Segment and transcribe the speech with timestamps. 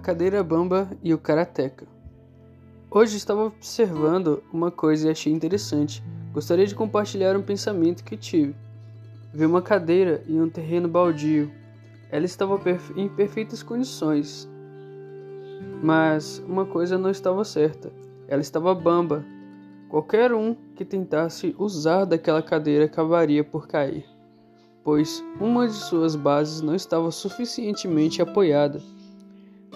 [0.00, 1.86] cadeira bamba e o karateca.
[2.90, 6.02] Hoje estava observando uma coisa e achei interessante.
[6.32, 8.56] Gostaria de compartilhar um pensamento que tive.
[9.32, 11.52] Vi uma cadeira em um terreno baldio.
[12.10, 12.58] Ela estava
[12.96, 14.48] em perfeitas condições.
[15.82, 17.92] Mas uma coisa não estava certa.
[18.26, 19.24] Ela estava bamba.
[19.88, 24.04] Qualquer um que tentasse usar daquela cadeira acabaria por cair,
[24.84, 28.80] pois uma de suas bases não estava suficientemente apoiada.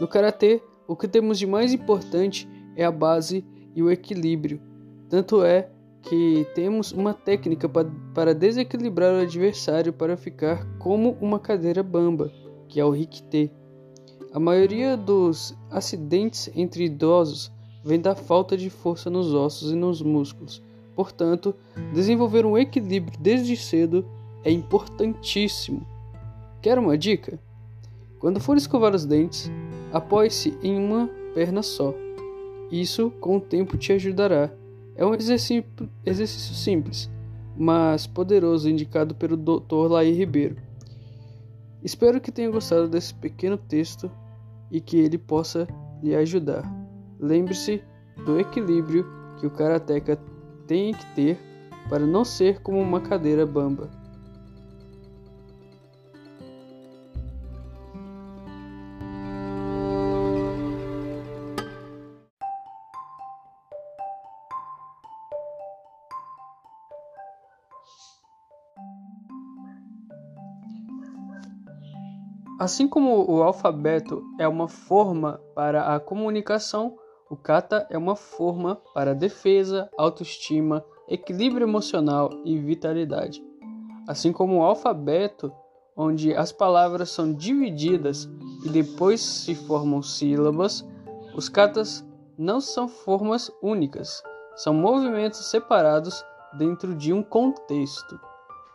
[0.01, 3.45] No karatê, o que temos de mais importante é a base
[3.75, 4.61] e o equilíbrio.
[5.09, 5.69] Tanto é
[6.03, 7.69] que temos uma técnica
[8.15, 12.31] para desequilibrar o adversário para ficar como uma cadeira bamba,
[12.69, 13.51] que é o rikite.
[14.33, 17.51] A maioria dos acidentes entre idosos
[17.85, 20.63] vem da falta de força nos ossos e nos músculos.
[20.97, 21.55] Portanto,
[21.93, 24.05] desenvolver um equilíbrio desde cedo
[24.43, 25.87] é importantíssimo.
[26.61, 27.39] Quer uma dica?
[28.19, 29.51] Quando for escovar os dentes,
[29.95, 31.95] apoie-se em uma perna só.
[32.69, 34.51] Isso, com o tempo, te ajudará.
[34.97, 35.65] É um exercício,
[36.05, 37.09] simples,
[37.57, 39.89] mas poderoso, indicado pelo Dr.
[39.89, 40.57] Laí Ribeiro.
[41.81, 44.11] Espero que tenha gostado desse pequeno texto
[44.69, 45.69] e que ele possa
[46.03, 46.65] lhe ajudar.
[47.21, 47.81] Lembre-se
[48.27, 49.07] do equilíbrio
[49.39, 50.19] que o karateca
[50.67, 51.39] tem que ter
[51.89, 53.89] para não ser como uma cadeira bamba.
[72.59, 76.97] Assim como o alfabeto é uma forma para a comunicação,
[77.29, 83.43] o kata é uma forma para defesa, autoestima, equilíbrio emocional e vitalidade.
[84.07, 85.53] Assim como o alfabeto,
[85.97, 88.29] onde as palavras são divididas
[88.65, 90.87] e depois se formam sílabas,
[91.35, 92.07] os katas
[92.39, 94.23] não são formas únicas,
[94.55, 96.25] são movimentos separados
[96.57, 98.21] dentro de um contexto.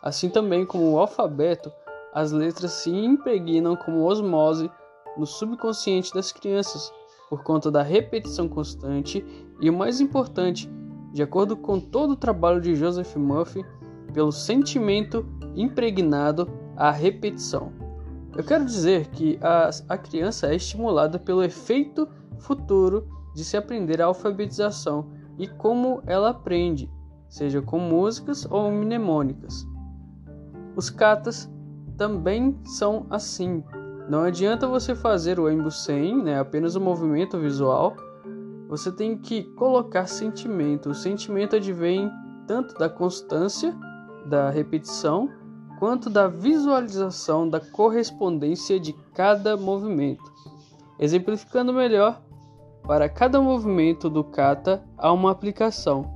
[0.01, 1.71] Assim também como o alfabeto,
[2.13, 4.69] as letras se impregnam como osmose
[5.17, 6.91] no subconsciente das crianças
[7.29, 9.23] por conta da repetição constante
[9.61, 10.69] e o mais importante,
[11.13, 13.63] de acordo com todo o trabalho de Joseph Murphy,
[14.13, 15.25] pelo sentimento
[15.55, 17.71] impregnado à repetição.
[18.35, 22.07] Eu quero dizer que a, a criança é estimulada pelo efeito
[22.39, 26.91] futuro de se aprender a alfabetização e como ela aprende,
[27.27, 29.67] seja com músicas ou mnemônicas.
[30.75, 31.49] Os katas
[31.99, 33.61] também são assim.
[34.09, 37.93] Não adianta você fazer o embucem, né, apenas o movimento visual.
[38.69, 40.89] Você tem que colocar sentimento.
[40.89, 42.09] O sentimento advém
[42.47, 43.75] tanto da constância
[44.25, 45.29] da repetição
[45.77, 50.23] quanto da visualização da correspondência de cada movimento.
[50.97, 52.21] Exemplificando melhor,
[52.83, 56.09] para cada movimento do kata há uma aplicação.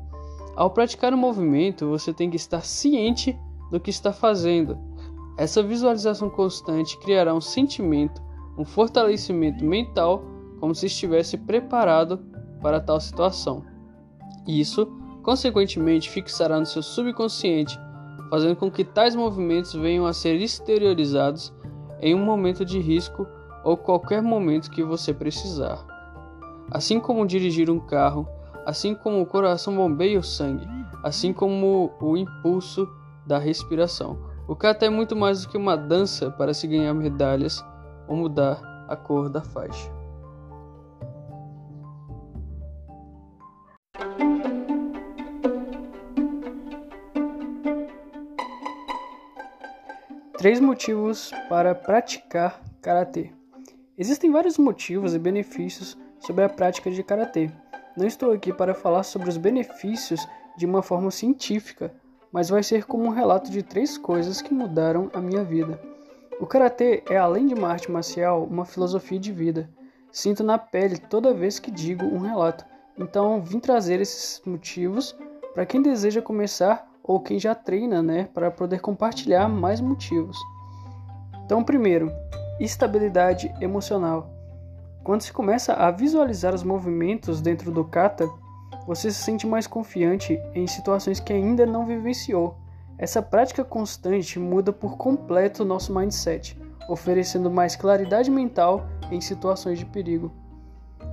[0.55, 3.37] Ao praticar o movimento, você tem que estar ciente
[3.69, 4.92] do que está fazendo
[5.37, 8.21] essa visualização constante criará um sentimento,
[8.57, 10.23] um fortalecimento mental,
[10.59, 12.19] como se estivesse preparado
[12.61, 13.63] para tal situação.
[14.47, 14.85] Isso,
[15.23, 17.79] consequentemente, fixará no seu subconsciente,
[18.29, 21.53] fazendo com que tais movimentos venham a ser exteriorizados
[21.99, 23.27] em um momento de risco
[23.63, 25.85] ou qualquer momento que você precisar.
[26.71, 28.27] Assim como dirigir um carro,
[28.65, 30.67] assim como o coração bombeia o sangue,
[31.03, 32.87] assim como o impulso
[33.25, 34.32] da respiração.
[34.53, 37.65] O kata é muito mais do que uma dança para se ganhar medalhas
[38.07, 39.91] ou mudar a cor da faixa.
[50.37, 53.31] Três motivos para praticar karatê.
[53.97, 57.49] Existem vários motivos e benefícios sobre a prática de karatê.
[57.97, 60.23] Não estou aqui para falar sobre os benefícios
[60.55, 61.91] de uma forma científica,
[62.33, 65.79] mas vai ser como um relato de três coisas que mudaram a minha vida.
[66.39, 69.69] O karatê é, além de uma arte marcial, uma filosofia de vida.
[70.11, 72.65] Sinto na pele toda vez que digo um relato,
[72.97, 75.15] então vim trazer esses motivos
[75.53, 80.37] para quem deseja começar ou quem já treina, né, para poder compartilhar mais motivos.
[81.45, 82.11] Então, primeiro,
[82.59, 84.29] estabilidade emocional.
[85.03, 88.27] Quando se começa a visualizar os movimentos dentro do kata,
[88.85, 92.57] você se sente mais confiante em situações que ainda não vivenciou.
[92.97, 99.79] Essa prática constante muda por completo o nosso mindset, oferecendo mais claridade mental em situações
[99.79, 100.31] de perigo.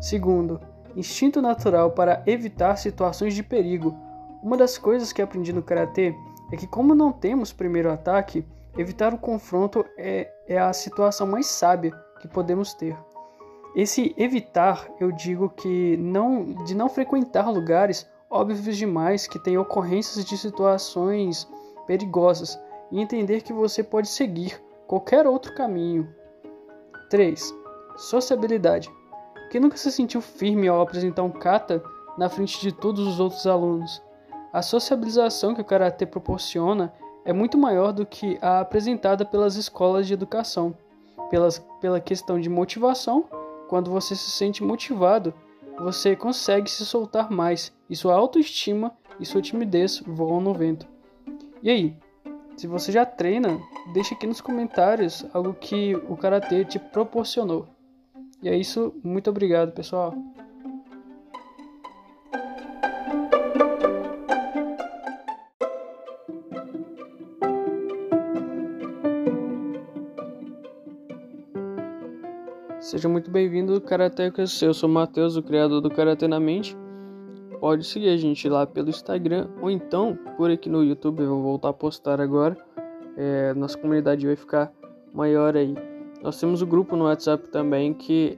[0.01, 0.61] Segundo,
[0.97, 3.95] instinto natural para evitar situações de perigo.
[4.43, 6.15] Uma das coisas que aprendi no karatê
[6.53, 8.45] é que, como não temos primeiro ataque,
[8.77, 12.97] evitar o confronto é, é a situação mais sábia que podemos ter.
[13.75, 20.25] Esse evitar, eu digo que não de não frequentar lugares óbvios demais que têm ocorrências
[20.25, 21.49] de situações
[21.87, 22.59] perigosas
[22.91, 26.13] e entender que você pode seguir qualquer outro caminho.
[27.11, 27.55] 3.
[27.97, 28.91] Sociabilidade.
[29.51, 31.83] Quem nunca se sentiu firme ao apresentar um kata
[32.19, 34.03] na frente de todos os outros alunos?
[34.53, 36.93] A sociabilização que o karatê proporciona
[37.25, 40.75] é muito maior do que a apresentada pelas escolas de educação,
[41.31, 43.29] pelas, pela questão de motivação
[43.71, 45.33] quando você se sente motivado,
[45.79, 50.89] você consegue se soltar mais e sua autoestima e sua timidez voam no vento.
[51.63, 51.97] E aí?
[52.57, 53.61] Se você já treina,
[53.95, 57.69] deixe aqui nos comentários algo que o karatê te proporcionou.
[58.43, 60.15] E é isso, muito obrigado, pessoal.
[72.91, 74.61] Seja muito bem-vindo, Karatecas.
[74.61, 76.77] Eu sou o Matheus, o criador do Karate na Mente.
[77.61, 81.23] Pode seguir a gente lá pelo Instagram ou então por aqui no YouTube.
[81.23, 82.57] Eu vou voltar a postar agora.
[83.17, 84.73] É, nossa comunidade vai ficar
[85.15, 85.73] maior aí.
[86.21, 88.37] Nós temos o grupo no WhatsApp também que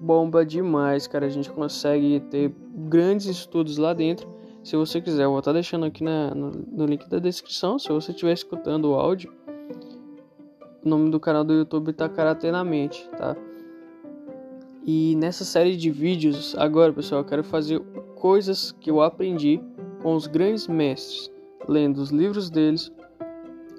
[0.00, 1.26] bomba demais, cara.
[1.26, 4.28] A gente consegue ter grandes estudos lá dentro.
[4.64, 7.78] Se você quiser, eu vou estar deixando aqui na, no, no link da descrição.
[7.78, 9.32] Se você estiver escutando o áudio,
[10.84, 13.36] o nome do canal do YouTube tá Karate na Mente, tá?
[14.84, 17.80] E nessa série de vídeos, agora pessoal, eu quero fazer
[18.16, 19.60] coisas que eu aprendi
[20.02, 21.30] com os grandes mestres,
[21.68, 22.90] lendo os livros deles,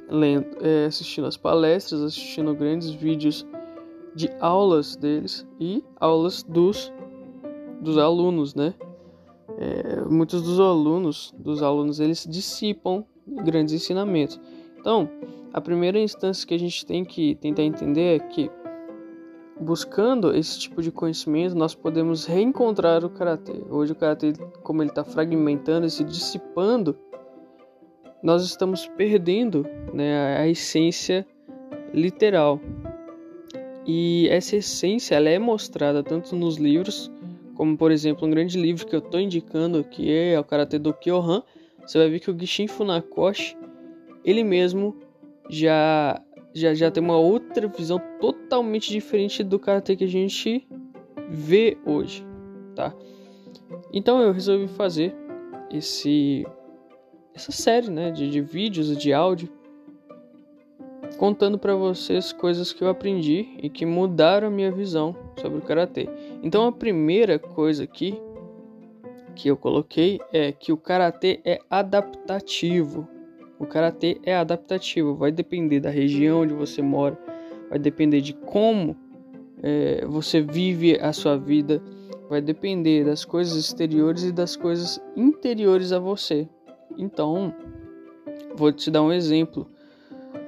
[0.09, 3.45] lendo, é, assistindo as palestras, assistindo grandes vídeos
[4.15, 6.93] de aulas deles e aulas dos,
[7.81, 8.73] dos alunos, né?
[9.57, 13.03] É, muitos dos alunos, dos alunos, eles dissipam
[13.43, 14.39] grandes ensinamentos.
[14.79, 15.09] Então,
[15.51, 18.49] a primeira instância que a gente tem que tentar entender é que
[19.59, 23.63] buscando esse tipo de conhecimento, nós podemos reencontrar o karatê.
[23.69, 24.33] Hoje o karatê,
[24.63, 26.97] como ele está fragmentando e se dissipando,
[28.21, 31.25] nós estamos perdendo né, a essência
[31.93, 32.59] literal.
[33.85, 37.11] E essa essência ela é mostrada tanto nos livros,
[37.55, 40.93] como por exemplo um grande livro que eu estou indicando, que é o Karatê do
[40.93, 41.43] Kyohan.
[41.85, 43.57] Você vai ver que o Gishin Funakoshi,
[44.23, 44.95] ele mesmo
[45.49, 46.21] já
[46.53, 50.67] já, já tem uma outra visão totalmente diferente do karatê que a gente
[51.29, 52.25] vê hoje,
[52.75, 52.93] tá?
[53.91, 55.15] Então eu resolvi fazer
[55.71, 56.45] esse
[57.33, 59.49] essa série, né, de, de vídeos e de áudio
[61.17, 65.61] contando para vocês coisas que eu aprendi e que mudaram a minha visão sobre o
[65.61, 66.09] karatê.
[66.41, 68.19] Então a primeira coisa aqui
[69.35, 73.07] que eu coloquei é que o karatê é adaptativo.
[73.59, 77.17] O karatê é adaptativo, vai depender da região onde você mora,
[77.69, 78.95] vai depender de como
[79.61, 81.81] é, você vive a sua vida,
[82.29, 86.47] vai depender das coisas exteriores e das coisas interiores a você.
[86.97, 87.53] Então,
[88.55, 89.67] vou te dar um exemplo.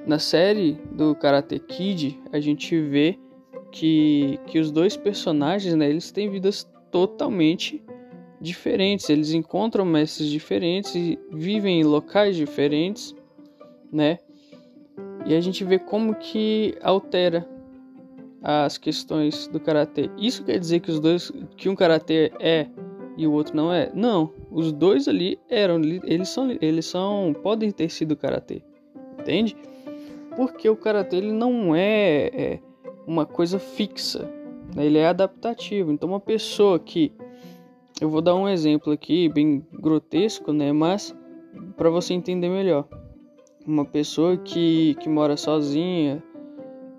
[0.06, 3.18] Na série do Karate Kid, a gente vê
[3.72, 7.82] que, que os dois personagens, né, eles têm vidas totalmente
[8.46, 13.14] diferentes, eles encontram mestres diferentes e vivem em locais diferentes,
[13.92, 14.18] né?
[15.26, 17.46] E a gente vê como que altera
[18.42, 20.08] as questões do karatê.
[20.16, 22.68] Isso quer dizer que os dois, que um karatê é
[23.16, 23.90] e o outro não é?
[23.94, 28.62] Não, os dois ali eram, eles são, eles são, podem ter sido karatê,
[29.18, 29.56] entende?
[30.36, 32.60] Porque o karatê ele não é, é
[33.06, 34.30] uma coisa fixa,
[34.74, 34.84] né?
[34.84, 35.90] ele é adaptativo.
[35.90, 37.10] Então uma pessoa que
[38.00, 40.72] eu vou dar um exemplo aqui, bem grotesco, né?
[40.72, 41.14] Mas
[41.76, 42.86] para você entender melhor.
[43.66, 46.22] Uma pessoa que, que mora sozinha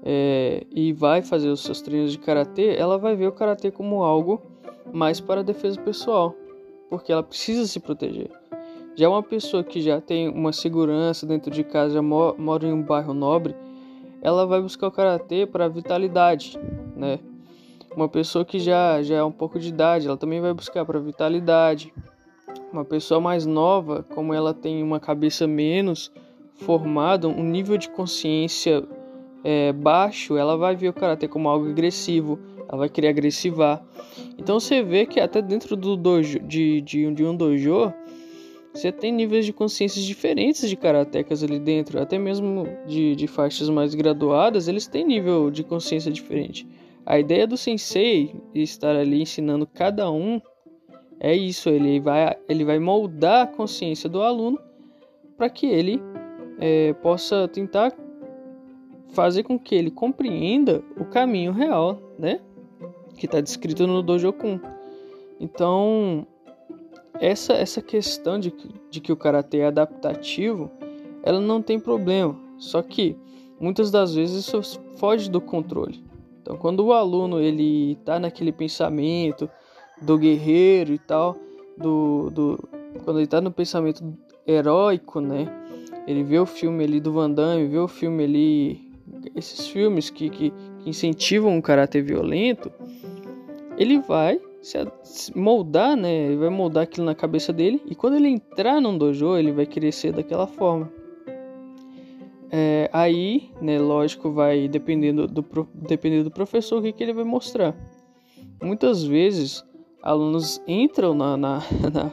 [0.03, 4.03] é, e vai fazer os seus treinos de karatê, ela vai ver o karatê como
[4.03, 4.41] algo
[4.91, 6.35] mais para defesa pessoal,
[6.89, 8.29] porque ela precisa se proteger.
[8.95, 12.81] Já uma pessoa que já tem uma segurança dentro de casa, já mora em um
[12.81, 13.55] bairro nobre,
[14.21, 16.57] ela vai buscar o karatê para vitalidade,
[16.95, 17.19] né?
[17.97, 20.99] Uma pessoa que já, já é um pouco de idade, ela também vai buscar para
[20.99, 21.91] vitalidade.
[22.71, 26.11] Uma pessoa mais nova, como ela tem uma cabeça menos
[26.53, 28.83] formada, um nível de consciência
[29.43, 32.37] é, baixo, ela vai ver o karatê como algo agressivo,
[32.69, 33.83] ela vai querer agressivar.
[34.37, 37.91] Então você vê que até dentro do dojo, de, de, de um dojo,
[38.75, 43.69] você tem níveis de consciência diferentes de karatecas ali dentro, até mesmo de, de faixas
[43.69, 46.67] mais graduadas, eles têm nível de consciência diferente.
[47.09, 50.41] A ideia do sensei estar ali ensinando cada um
[51.21, 54.59] é isso, ele vai, ele vai moldar a consciência do aluno
[55.37, 56.01] para que ele
[56.59, 57.93] é, possa tentar
[59.13, 62.41] fazer com que ele compreenda o caminho real, né?
[63.15, 64.59] que está descrito no Dojo Kun.
[65.39, 66.27] Então,
[67.21, 68.53] essa, essa questão de,
[68.91, 70.69] de que o karatê é adaptativo,
[71.23, 72.37] ela não tem problema.
[72.57, 73.15] Só que
[73.61, 74.61] muitas das vezes isso
[74.97, 76.05] foge do controle.
[76.47, 79.49] Então, quando o aluno ele está naquele pensamento
[80.01, 81.35] do guerreiro e tal,
[81.77, 82.69] do, do
[83.03, 84.01] quando ele está no pensamento
[84.47, 85.45] heróico, né?
[86.07, 88.91] Ele vê o filme ali do Van Damme, vê o filme ali,
[89.35, 92.71] esses filmes que, que, que incentivam um caráter violento,
[93.77, 94.39] ele vai
[95.03, 96.27] se moldar, né?
[96.27, 99.67] Ele vai moldar aquilo na cabeça dele e quando ele entrar num dojo, ele vai
[99.91, 100.89] ser daquela forma.
[102.49, 107.25] É, aí, né, lógico, vai dependendo do, dependendo do professor o que, que ele vai
[107.25, 107.75] mostrar.
[108.61, 109.65] Muitas vezes,
[110.01, 111.59] alunos entram na, na,
[111.91, 112.11] na,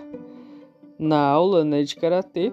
[0.98, 2.52] na aula né, de karatê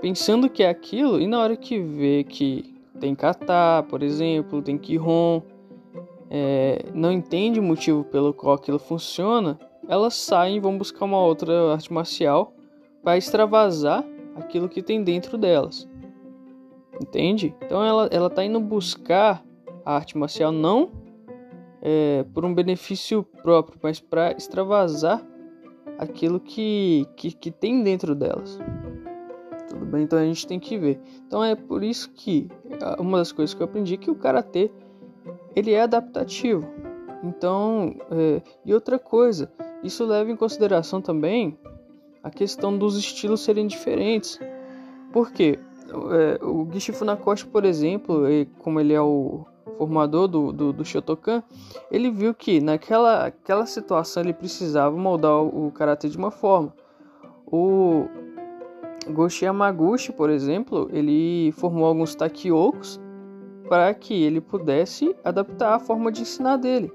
[0.00, 4.76] pensando que é aquilo e na hora que vê que tem kata, por exemplo, tem
[4.76, 5.42] kihon,
[6.30, 11.20] é, não entende o motivo pelo qual aquilo funciona, elas saem e vão buscar uma
[11.20, 12.52] outra arte marcial
[13.02, 14.04] para extravasar
[14.36, 15.88] aquilo que tem dentro delas.
[17.00, 17.54] Entende?
[17.64, 19.44] Então ela, ela tá indo buscar
[19.84, 20.90] a arte marcial não
[21.80, 25.24] é, por um benefício próprio, mas para extravasar
[25.98, 28.58] aquilo que, que, que tem dentro delas.
[29.68, 30.02] Tudo bem?
[30.02, 31.00] Então a gente tem que ver.
[31.26, 32.48] Então é por isso que
[32.98, 34.70] uma das coisas que eu aprendi é que o karatê
[35.54, 36.66] ele é adaptativo.
[37.22, 39.50] Então, é, e outra coisa,
[39.82, 41.58] isso leva em consideração também
[42.22, 44.38] a questão dos estilos serem diferentes.
[45.12, 45.58] Por quê?
[45.88, 48.24] É, o Gishi Funakoshi, por exemplo,
[48.58, 51.42] como ele é o formador do, do, do, Shotokan,
[51.90, 56.74] ele viu que naquela aquela situação ele precisava moldar o, karatê de uma forma.
[57.46, 58.06] O
[59.08, 63.00] Goshi Yamaguchi, por exemplo, ele formou alguns takiokos
[63.68, 66.92] para que ele pudesse adaptar a forma de ensinar dele.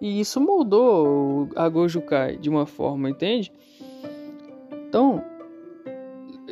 [0.00, 3.52] E isso moldou a Gojukai de uma forma, entende?
[4.88, 5.22] Então,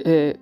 [0.04, 0.36] é,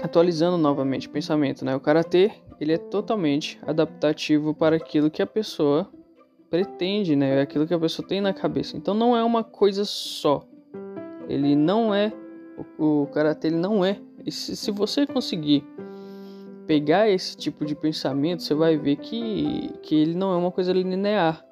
[0.00, 1.74] atualizando novamente o pensamento, né?
[1.74, 5.90] O karatê ele é totalmente adaptativo para aquilo que a pessoa
[6.48, 7.40] pretende, né?
[7.40, 8.76] Aquilo que a pessoa tem na cabeça.
[8.76, 10.46] Então não é uma coisa só.
[11.28, 12.12] Ele não é
[12.78, 13.98] o, o karatê ele não é.
[14.28, 15.64] Se, se você conseguir
[16.66, 20.72] pegar esse tipo de pensamento, você vai ver que, que ele não é uma coisa
[20.72, 21.44] linear.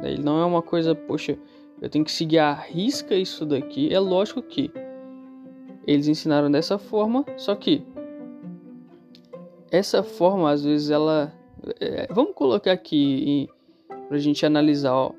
[0.00, 0.12] Né?
[0.12, 1.38] Ele não é uma coisa, poxa,
[1.80, 3.92] eu tenho que seguir a risca isso daqui.
[3.92, 4.70] É lógico que
[5.86, 7.82] eles ensinaram dessa forma, só que
[9.70, 11.32] essa forma, às vezes, ela.
[11.80, 13.48] É, vamos colocar aqui
[14.08, 14.94] para a gente analisar.
[14.94, 15.12] Ó.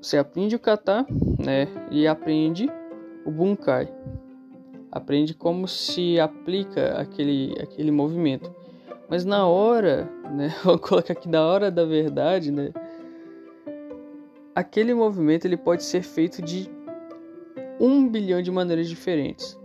[0.00, 1.06] Você aprende o kata,
[1.38, 1.68] né?
[1.90, 2.70] E aprende
[3.26, 3.92] o bunkai
[4.90, 8.52] aprende como se aplica aquele, aquele movimento.
[9.08, 12.72] Mas na hora, né, vou colocar aqui na hora da verdade, né,
[14.54, 16.68] aquele movimento ele pode ser feito de
[17.80, 19.58] um bilhão de maneiras diferentes,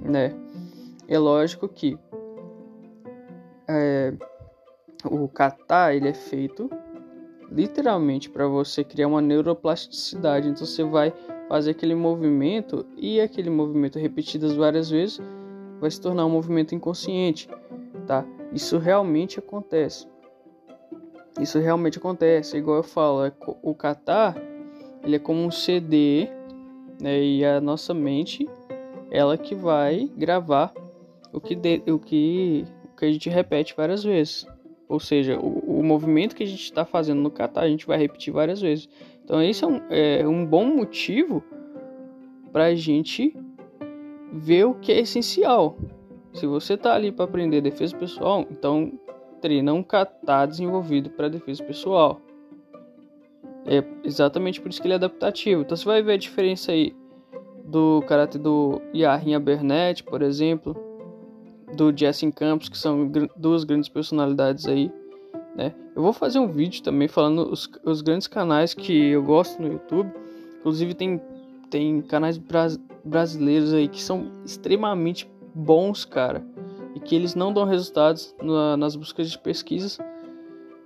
[0.00, 0.34] né?
[1.08, 1.98] É lógico que
[3.68, 4.14] é,
[5.04, 6.70] o kata ele é feito
[7.50, 10.48] literalmente para você criar uma neuroplasticidade.
[10.48, 11.12] Então você vai
[11.48, 15.20] fazer aquele movimento e aquele movimento repetidas várias vezes
[15.80, 17.48] vai se tornar um movimento inconsciente,
[18.06, 18.24] tá?
[18.52, 20.06] Isso realmente acontece.
[21.40, 24.36] Isso realmente acontece, igual eu falo, é o catar
[25.02, 26.28] ele é como um CD?
[27.02, 28.48] E a nossa mente,
[29.10, 30.72] ela que vai gravar
[31.32, 34.46] o que de, o que o que a gente repete várias vezes.
[34.88, 37.96] Ou seja, o, o movimento que a gente está fazendo no catar a gente vai
[37.96, 38.88] repetir várias vezes.
[39.24, 41.42] Então, esse é um, é um bom motivo
[42.52, 43.36] para a gente
[44.32, 45.78] ver o que é essencial.
[46.32, 48.92] Se você está ali para aprender defesa pessoal, então
[49.40, 52.20] treina um kata desenvolvido para defesa pessoal.
[53.70, 55.62] É exatamente por isso que ele é adaptativo.
[55.62, 56.94] Então você vai ver a diferença aí
[57.64, 60.76] do karate do Yarin Burnett, por exemplo,
[61.76, 64.92] do Jesse Campos, que são duas grandes personalidades aí
[65.54, 65.74] né?
[65.94, 69.68] Eu vou fazer um vídeo também falando os, os grandes canais que eu gosto no
[69.68, 70.10] YouTube.
[70.58, 71.20] Inclusive tem,
[71.68, 76.44] tem canais bras, brasileiros aí que são extremamente bons, cara.
[76.94, 79.98] E que eles não dão resultados na, nas buscas de pesquisas.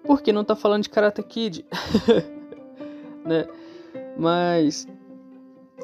[0.05, 1.64] Porque não tá falando de Karate Kid.
[3.25, 3.47] né?
[4.16, 4.87] Mas...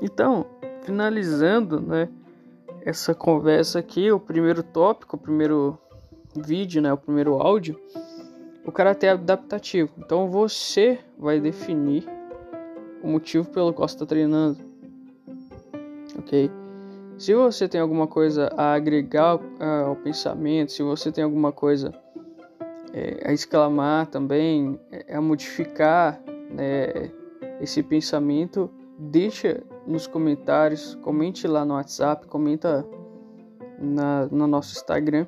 [0.02, 0.46] Então,
[0.82, 2.08] finalizando, né?
[2.82, 5.78] Essa conversa aqui, o primeiro tópico, o primeiro
[6.34, 6.92] vídeo, né?
[6.92, 7.78] O primeiro áudio
[8.64, 9.90] o é adaptativo.
[9.98, 12.06] Então você vai definir
[13.02, 14.58] o motivo pelo qual você está treinando.
[16.18, 16.50] Ok?
[17.18, 19.38] Se você tem alguma coisa a agregar
[19.86, 21.92] ao pensamento, se você tem alguma coisa
[22.92, 26.20] é, a exclamar também, é, a modificar
[26.50, 27.10] né,
[27.60, 32.86] esse pensamento, deixa nos comentários, comente lá no WhatsApp, comenta
[33.78, 35.26] na, no nosso Instagram,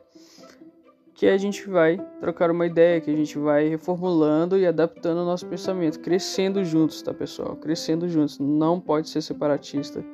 [1.15, 5.25] que a gente vai trocar uma ideia, que a gente vai reformulando e adaptando o
[5.25, 7.57] nosso pensamento, crescendo juntos, tá pessoal?
[7.57, 10.05] Crescendo juntos, não pode ser separatista.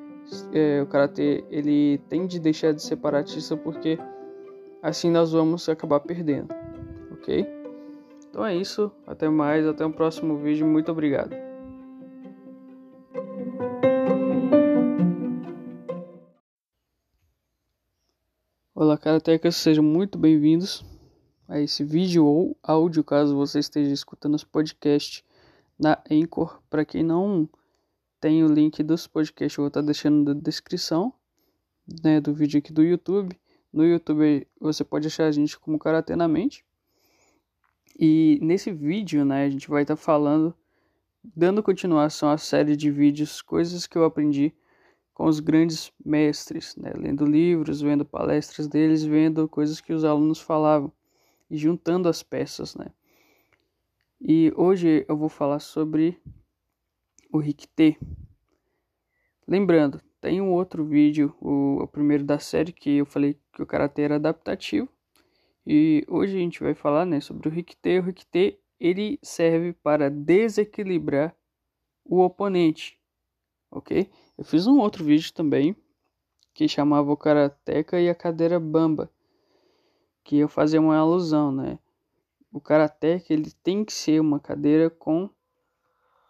[0.53, 3.99] É, o karatê ele tem de deixar de separatista porque
[4.83, 6.55] assim nós vamos acabar perdendo,
[7.11, 7.47] ok?
[8.29, 11.48] Então é isso, até mais, até o próximo vídeo, muito obrigado.
[18.81, 20.85] Olá, karatecas, sejam muito bem-vindos
[21.49, 25.25] a esse vídeo ou áudio, caso você esteja escutando os podcasts
[25.77, 26.63] na Anchor.
[26.71, 27.49] Para quem não
[28.21, 31.13] tem o link dos podcasts, eu vou estar deixando na descrição
[32.05, 33.37] né, do vídeo aqui do YouTube.
[33.73, 36.65] No YouTube você pode achar a gente como Karatê na Mente.
[37.99, 40.55] E nesse vídeo, né, a gente vai estar falando,
[41.25, 44.55] dando continuação à série de vídeos, coisas que eu aprendi
[45.19, 46.93] com os grandes mestres, né?
[46.95, 50.93] lendo livros, vendo palestras deles, vendo coisas que os alunos falavam
[51.51, 52.77] e juntando as peças.
[52.77, 52.87] Né?
[54.21, 56.23] E hoje eu vou falar sobre
[57.33, 57.99] o Rikite.
[59.45, 63.67] Lembrando, tem um outro vídeo, o, o primeiro da série, que eu falei que o
[63.67, 64.89] karatê era adaptativo.
[65.67, 67.99] E hoje a gente vai falar né, sobre o Rikite.
[67.99, 71.35] O Rikite ele serve para desequilibrar
[72.05, 72.99] o oponente
[73.71, 74.11] ok?
[74.39, 75.75] Eu fiz um outro vídeo também
[76.55, 79.11] que chamava o Karateka e a cadeira Bamba,
[80.23, 81.77] que eu fazia uma alusão, né?
[82.53, 85.29] O Karateka ele tem que ser uma cadeira com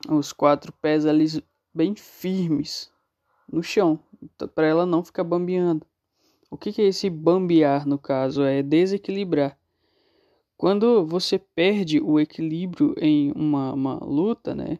[0.08, 1.26] os quatro pés ali
[1.74, 2.90] bem firmes
[3.52, 4.00] no chão,
[4.54, 5.86] para ela não ficar bambeando.
[6.50, 8.42] O que, que é esse bambear no caso?
[8.42, 9.58] É desequilibrar.
[10.56, 14.78] Quando você perde o equilíbrio em uma, uma luta, né?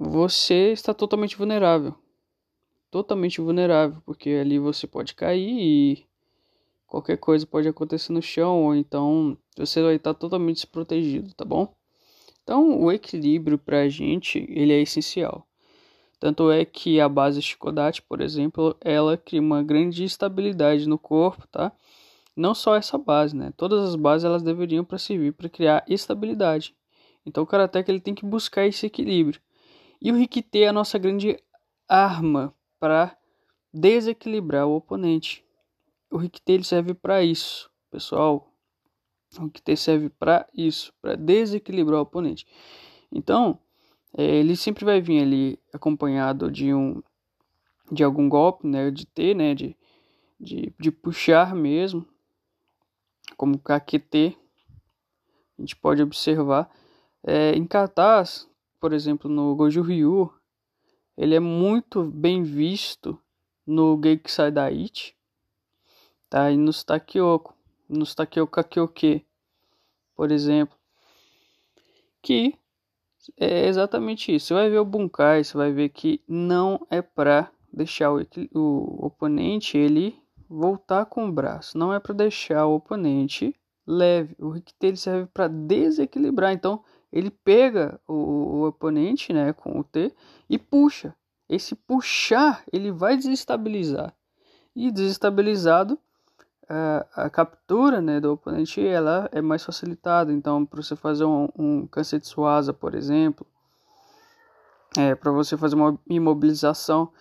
[0.00, 1.94] você está totalmente vulnerável.
[2.90, 6.06] Totalmente vulnerável, porque ali você pode cair e
[6.86, 11.72] qualquer coisa pode acontecer no chão, ou então você vai estar totalmente desprotegido, tá bom?
[12.42, 15.46] Então, o equilíbrio para a gente, ele é essencial.
[16.18, 21.46] Tanto é que a base Chikodate, por exemplo, ela cria uma grande estabilidade no corpo,
[21.46, 21.72] tá?
[22.36, 23.52] Não só essa base, né?
[23.56, 26.74] Todas as bases elas deveriam para servir para criar estabilidade.
[27.24, 29.40] Então, o karateka ele tem que buscar esse equilíbrio.
[30.02, 31.38] E o Rikite é a nossa grande
[31.88, 33.16] arma para
[33.72, 35.44] desequilibrar o oponente.
[36.10, 38.52] O ele serve para isso, pessoal.
[39.38, 42.44] O Rikite serve para isso, para desequilibrar o oponente.
[43.12, 43.60] Então,
[44.16, 47.00] é, ele sempre vai vir ali acompanhado de um
[47.92, 49.76] de algum golpe, né, de T, né, de,
[50.38, 52.06] de, de puxar mesmo,
[53.36, 54.36] como KQT,
[55.58, 56.70] a gente pode observar.
[57.22, 60.32] É, em cartaz, por exemplo, no Goju Ryu,
[61.20, 63.20] ele é muito bem visto
[63.66, 65.14] no Geikisai Daichi,
[66.30, 66.50] tá?
[66.50, 67.54] E nos Takyoko,
[67.86, 69.26] nos Takyoka Kyoke,
[70.16, 70.74] por exemplo,
[72.22, 72.54] que
[73.36, 74.46] é exatamente isso.
[74.46, 79.04] Você vai ver o Bunkai, você vai ver que não é para deixar o, o
[79.04, 83.54] oponente ele voltar com o braço, não é para deixar o oponente
[83.86, 84.34] leve.
[84.38, 90.14] O Rikite serve para desequilibrar, então ele pega o, o oponente, né, com o T
[90.48, 91.14] e puxa.
[91.48, 94.14] Esse puxar, ele vai desestabilizar.
[94.74, 95.98] E desestabilizado,
[96.68, 100.32] a, a captura, né, do oponente, ela é mais facilitada.
[100.32, 103.44] Então, para você fazer um, um Kansetsuasa, por exemplo,
[104.96, 107.12] é, para você fazer uma imobilização,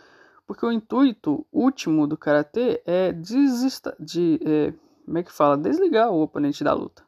[0.45, 4.73] porque o intuito último do karatê é desista de é,
[5.05, 7.03] como é que fala desligar o oponente da luta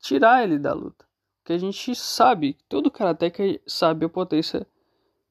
[0.00, 1.05] tirar ele da luta
[1.46, 4.66] que a gente sabe, todo karateca sabe a potência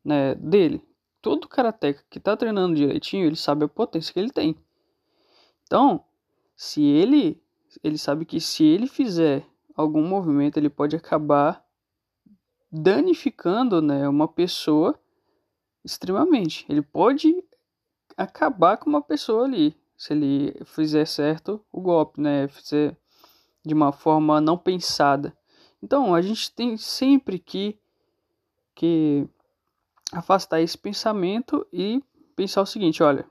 [0.03, 0.81] né, dele.
[1.21, 4.55] Todo karateca que está treinando direitinho, ele sabe a potência que ele tem.
[5.63, 6.05] Então,
[6.55, 7.41] se ele
[7.83, 11.61] ele sabe que se ele fizer algum movimento, ele pode acabar
[12.71, 14.97] danificando, né, uma pessoa
[15.83, 16.65] extremamente.
[16.69, 17.43] Ele pode
[18.15, 22.95] acabar com uma pessoa ali, se ele fizer certo o golpe, né, fizer
[23.65, 25.35] de uma forma não pensada.
[25.81, 27.77] Então, a gente tem sempre que,
[28.73, 29.27] que
[30.11, 32.03] afastar esse pensamento e
[32.35, 33.27] pensar o seguinte: olha,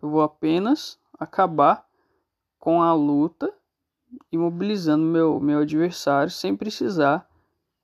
[0.00, 1.86] eu vou apenas acabar
[2.58, 3.52] com a luta,
[4.30, 7.28] imobilizando meu, meu adversário sem precisar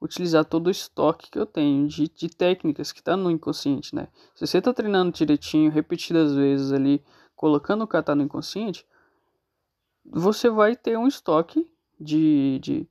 [0.01, 4.09] utilizar todo o estoque que eu tenho de, de técnicas que está no inconsciente, né?
[4.35, 7.05] Se você está treinando direitinho, repetidas vezes ali,
[7.37, 8.87] colocando o kata no inconsciente,
[10.05, 11.71] você vai ter um estoque
[12.01, 12.89] de, de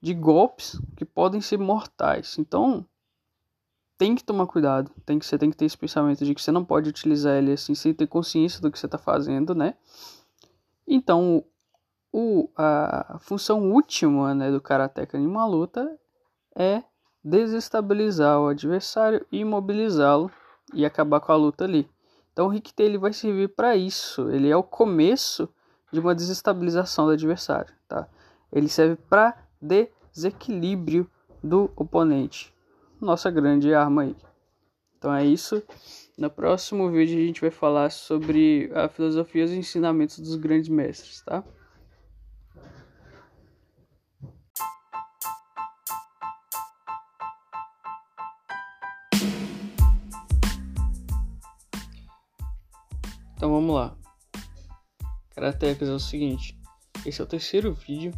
[0.00, 2.38] de golpes que podem ser mortais.
[2.38, 2.86] Então,
[3.98, 6.50] tem que tomar cuidado, tem que você tem que ter esse pensamento de que você
[6.50, 9.74] não pode utilizar ele assim sem ter consciência do que você está fazendo, né?
[10.86, 11.44] Então,
[12.12, 15.98] o, a função última né, do karateka em uma luta
[16.56, 16.82] é
[17.22, 20.30] desestabilizar o adversário, imobilizá-lo
[20.74, 21.88] e acabar com a luta ali.
[22.32, 24.30] Então o Rikite ele vai servir para isso.
[24.30, 25.48] Ele é o começo
[25.92, 28.08] de uma desestabilização do adversário, tá?
[28.52, 31.08] Ele serve para desequilíbrio
[31.42, 32.52] do oponente.
[33.00, 34.16] Nossa grande arma aí.
[34.98, 35.62] Então é isso.
[36.18, 40.68] No próximo vídeo a gente vai falar sobre a filosofia e os ensinamentos dos grandes
[40.68, 41.42] mestres, tá?
[53.34, 53.96] Então vamos lá.
[55.34, 56.60] Karatecas é o seguinte.
[57.06, 58.12] Esse é o terceiro vídeo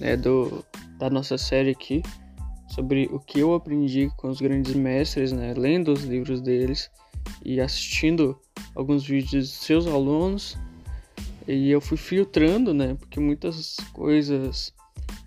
[0.00, 0.64] né, do,
[0.98, 2.02] da nossa série aqui
[2.68, 6.90] sobre o que eu aprendi com os grandes mestres, né, lendo os livros deles
[7.44, 8.38] e assistindo
[8.74, 10.56] alguns vídeos de seus alunos.
[11.46, 14.72] E eu fui filtrando, né, porque muitas coisas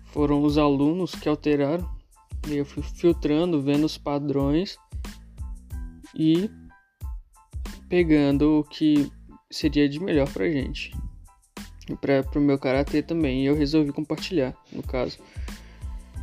[0.06, 1.88] foram os alunos que alteraram.
[2.48, 4.76] E eu fui filtrando, vendo os padrões
[6.14, 6.50] e
[7.88, 9.10] pegando o que
[9.50, 10.92] seria de melhor pra gente.
[11.96, 13.42] Pra, pro meu karatê também.
[13.42, 15.18] E eu resolvi compartilhar, no caso.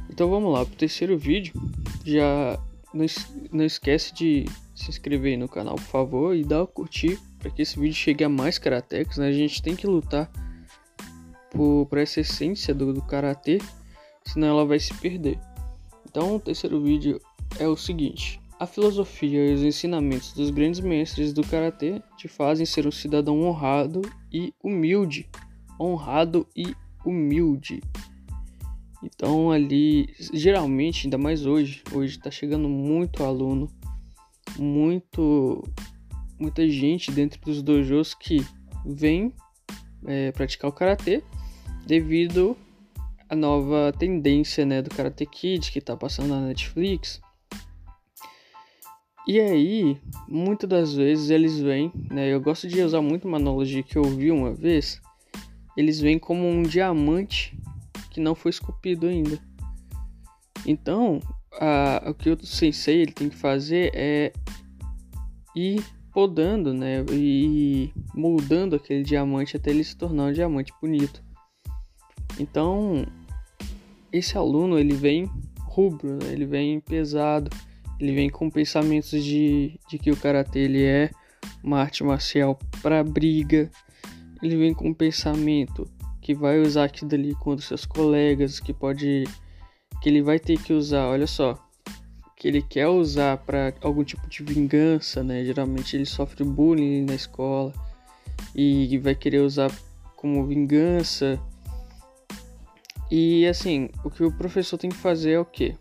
[0.09, 1.53] Então vamos lá, pro terceiro vídeo.
[2.03, 2.59] Já
[2.93, 3.05] não,
[3.51, 7.61] não esquece de se inscrever no canal, por favor, e dar o curtir para que
[7.61, 9.27] esse vídeo chegue a mais karatecas, né?
[9.27, 10.29] A gente tem que lutar
[11.51, 13.59] por, por essa essência do, do karatê,
[14.25, 15.39] senão ela vai se perder.
[16.05, 17.19] Então, o terceiro vídeo
[17.59, 22.65] é o seguinte: a filosofia e os ensinamentos dos grandes mestres do karatê te fazem
[22.65, 24.01] ser um cidadão honrado
[24.31, 25.29] e humilde.
[25.79, 27.81] Honrado e humilde.
[29.01, 33.71] Então ali, geralmente, ainda mais hoje, hoje está chegando muito aluno,
[34.57, 35.63] muito,
[36.37, 38.45] muita gente dentro dos dojos que
[38.85, 39.33] vem
[40.05, 41.23] é, praticar o karatê
[41.85, 42.57] devido
[43.29, 47.21] à nova tendência né, do Karate Kid que está passando na Netflix
[49.29, 49.95] e aí,
[50.27, 52.33] muitas das vezes eles vêm, né?
[52.33, 54.99] Eu gosto de usar muito uma analogia que eu ouvi uma vez.
[55.79, 57.57] Eles vêm como um diamante
[58.09, 59.39] que não foi esculpido ainda.
[60.65, 61.19] Então,
[61.53, 64.33] a, o que o sensei ele tem que fazer é
[65.55, 67.05] ir podando, né?
[67.11, 71.23] E moldando aquele diamante até ele se tornar um diamante bonito.
[72.39, 73.05] Então,
[74.11, 75.29] esse aluno ele vem
[75.61, 76.31] rubro, né?
[76.33, 77.49] ele vem pesado
[77.99, 81.11] ele vem com pensamentos de, de que o karatê ele é
[81.61, 83.69] uma arte marcial para briga.
[84.41, 85.87] Ele vem com um pensamento
[86.21, 89.25] que vai usar aquilo dali contra seus colegas, que pode
[90.01, 91.57] que ele vai ter que usar, olha só,
[92.37, 95.43] que ele quer usar para algum tipo de vingança, né?
[95.43, 97.73] Geralmente ele sofre bullying na escola
[98.55, 99.71] e vai querer usar
[100.15, 101.39] como vingança.
[103.11, 105.75] E assim, o que o professor tem que fazer é o quê?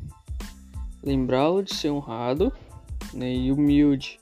[1.03, 2.53] lembrá-lo de ser honrado
[3.14, 4.18] né, e humilde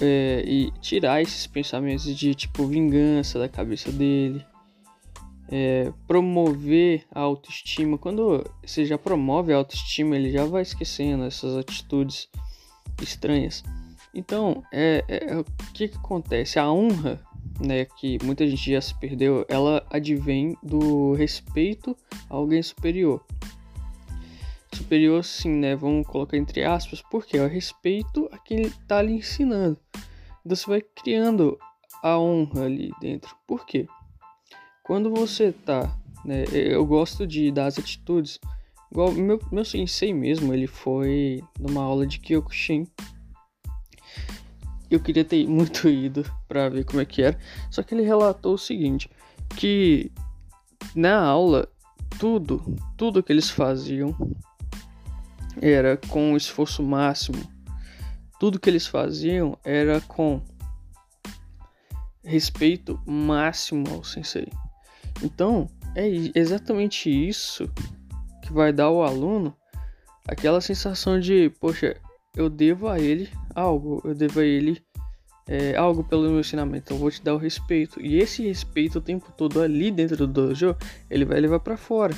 [0.00, 4.44] é, e tirar esses pensamentos de tipo vingança da cabeça dele.
[5.52, 7.98] É, promover a autoestima.
[7.98, 12.28] Quando você já promove a autoestima ele já vai esquecendo essas atitudes
[13.02, 13.64] estranhas.
[14.14, 16.58] Então é, é, é o que, que acontece?
[16.58, 17.20] A honra
[17.60, 21.96] né, que muita gente já se perdeu ela advém do respeito
[22.28, 23.24] a alguém superior
[24.74, 25.74] superior, sim, né?
[25.76, 29.78] Vamos colocar entre aspas, porque é o respeito a quem está lhe ensinando.
[30.44, 31.58] Então você vai criando
[32.02, 33.34] a honra ali dentro.
[33.46, 33.86] Por quê?
[34.82, 36.44] Quando você tá, né?
[36.52, 38.38] Eu gosto de dar as atitudes.
[38.90, 42.86] Igual meu, meu sensei mesmo, ele foi numa aula de Kyokushin.
[44.90, 47.38] Eu queria ter muito ido para ver como é que era.
[47.70, 49.08] Só que ele relatou o seguinte:
[49.56, 50.10] que
[50.94, 51.68] na aula,
[52.18, 54.16] tudo, tudo que eles faziam
[55.60, 57.38] era com esforço máximo.
[58.38, 60.40] Tudo que eles faziam era com
[62.24, 64.48] respeito máximo ao sensei.
[65.22, 67.70] Então, é exatamente isso
[68.42, 69.54] que vai dar ao aluno
[70.26, 71.96] aquela sensação de, poxa,
[72.36, 74.80] eu devo a ele algo, eu devo a ele
[75.46, 78.00] é, algo pelo meu ensinamento, eu vou te dar o respeito.
[78.00, 80.76] E esse respeito o tempo todo ali dentro do dojo,
[81.10, 82.14] ele vai levar para fora.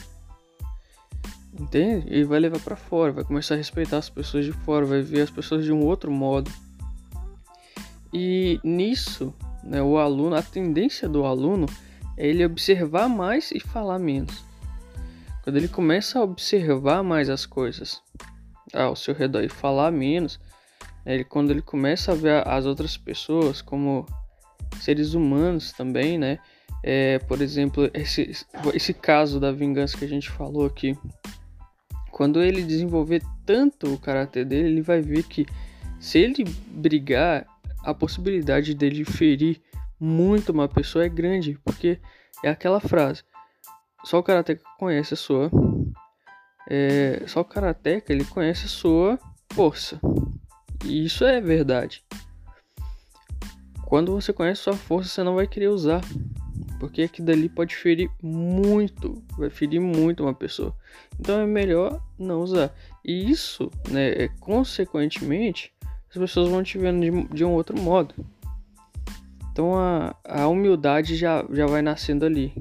[1.58, 2.06] Entende?
[2.08, 5.22] E vai levar para fora, vai começar a respeitar as pessoas de fora, vai ver
[5.22, 6.50] as pessoas de um outro modo.
[8.12, 11.66] E nisso, né, o aluno, a tendência do aluno
[12.16, 14.44] é ele observar mais e falar menos.
[15.42, 18.00] Quando ele começa a observar mais as coisas
[18.72, 20.38] ao seu redor e falar menos,
[21.04, 24.06] né, ele, quando ele começa a ver as outras pessoas como
[24.80, 26.38] seres humanos também, né?
[26.82, 28.32] É, por exemplo, esse,
[28.74, 30.96] esse caso da vingança que a gente falou aqui.
[32.12, 35.46] Quando ele desenvolver tanto o caráter dele, ele vai ver que
[35.98, 37.46] se ele brigar,
[37.82, 39.60] a possibilidade dele ferir
[39.98, 41.98] muito uma pessoa é grande, porque
[42.44, 43.24] é aquela frase:
[44.04, 45.50] só o karateka conhece a sua.
[46.68, 49.18] É, só o karateka ele conhece a sua
[49.52, 49.98] força.
[50.84, 52.04] E isso é verdade.
[53.86, 56.02] Quando você conhece sua força, você não vai querer usar.
[56.82, 60.74] Porque aquilo dali pode ferir muito, vai ferir muito uma pessoa.
[61.16, 62.74] Então é melhor não usar.
[63.04, 65.72] E isso, né, é, consequentemente,
[66.10, 68.12] as pessoas vão te vendo de, de um outro modo.
[69.52, 72.52] Então a, a humildade já, já vai nascendo ali.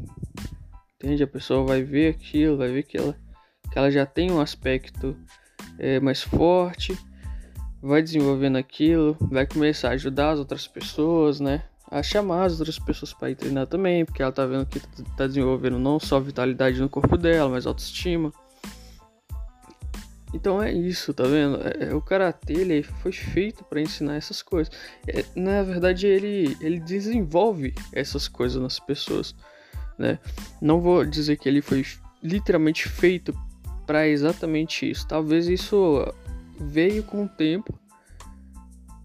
[0.97, 1.23] Entende?
[1.23, 3.17] A pessoa vai ver aquilo, vai ver que ela,
[3.71, 5.17] que ela já tem um aspecto
[5.79, 6.95] é, mais forte,
[7.81, 11.63] vai desenvolvendo aquilo, vai começar a ajudar as outras pessoas, né?
[11.91, 14.79] A chamar as outras pessoas para ir treinar também, porque ela tá vendo que
[15.17, 18.31] tá desenvolvendo não só vitalidade no corpo dela, mas autoestima.
[20.33, 21.57] Então é isso, tá vendo?
[21.57, 24.73] É, é o karatê ele foi feito para ensinar essas coisas.
[25.05, 29.35] É, na verdade, ele, ele desenvolve essas coisas nas pessoas,
[29.97, 30.17] né?
[30.61, 31.85] Não vou dizer que ele foi
[32.23, 33.37] literalmente feito
[33.85, 35.05] para exatamente isso.
[35.05, 36.05] Talvez isso
[36.57, 37.77] veio com o tempo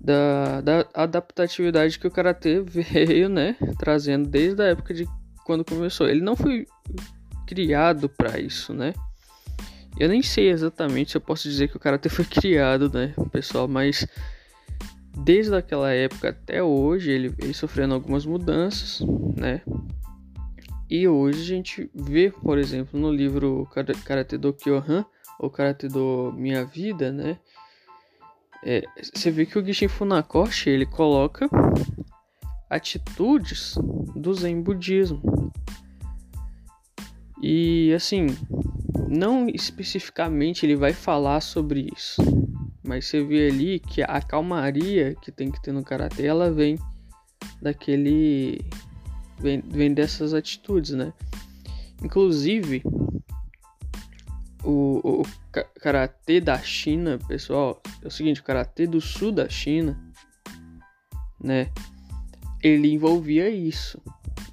[0.07, 3.57] da, da adaptatividade que o karatê veio, né?
[3.77, 5.05] Trazendo desde a época de
[5.45, 6.09] quando começou.
[6.09, 6.65] Ele não foi
[7.45, 8.95] criado para isso, né?
[9.99, 13.67] Eu nem sei exatamente se eu posso dizer que o karatê foi criado, né, pessoal,
[13.67, 14.07] mas
[15.25, 19.01] desde aquela época até hoje ele vem sofrendo algumas mudanças,
[19.37, 19.63] né?
[20.89, 23.67] E hoje a gente vê, por exemplo, no livro
[24.05, 25.05] Karate do Kyohan,
[25.41, 27.39] ou Karate do Minha Vida, né?
[28.69, 28.83] É,
[29.15, 31.49] você vê que o Gishin Funakoshi ele coloca
[32.69, 33.77] atitudes
[34.17, 35.53] do Zen Budismo.
[37.41, 38.27] E assim,
[39.09, 42.21] não especificamente ele vai falar sobre isso,
[42.83, 46.77] mas você vê ali que a calmaria que tem que ter no karatê ela vem
[47.63, 48.59] daquele
[49.39, 51.13] vem, vem dessas atitudes, né?
[52.03, 52.83] Inclusive
[54.67, 55.23] o, o
[55.81, 59.99] karatê da China, pessoal, é o seguinte, o karatê do sul da China,
[61.41, 61.71] né?
[62.63, 64.03] Ele envolvia isso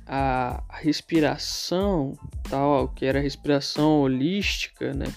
[0.06, 2.14] a respiração
[2.50, 5.12] tal, que era a respiração holística, né?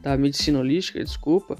[0.00, 1.56] Da medicina holística, desculpa,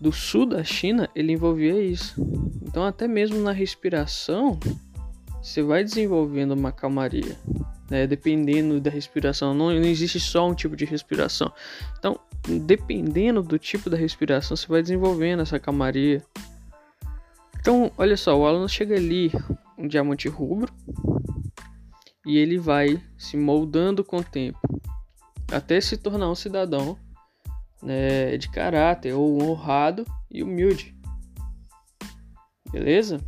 [0.00, 2.20] do sul da China, ele envolvia isso.
[2.62, 4.58] Então, até mesmo na respiração,
[5.42, 7.36] você vai desenvolvendo uma calmaria,
[7.90, 8.06] né?
[8.06, 11.52] Dependendo da respiração, não, não existe só um tipo de respiração.
[11.98, 12.18] Então,
[12.66, 16.22] dependendo do tipo da respiração, você vai desenvolvendo essa calmaria.
[17.60, 19.32] Então, olha só, o aluno chega ali,
[19.76, 20.72] um diamante rubro,
[22.24, 24.58] e ele vai se moldando com o tempo
[25.50, 26.98] até se tornar um cidadão
[27.82, 30.96] né, de caráter ou honrado e humilde.
[32.70, 33.20] Beleza?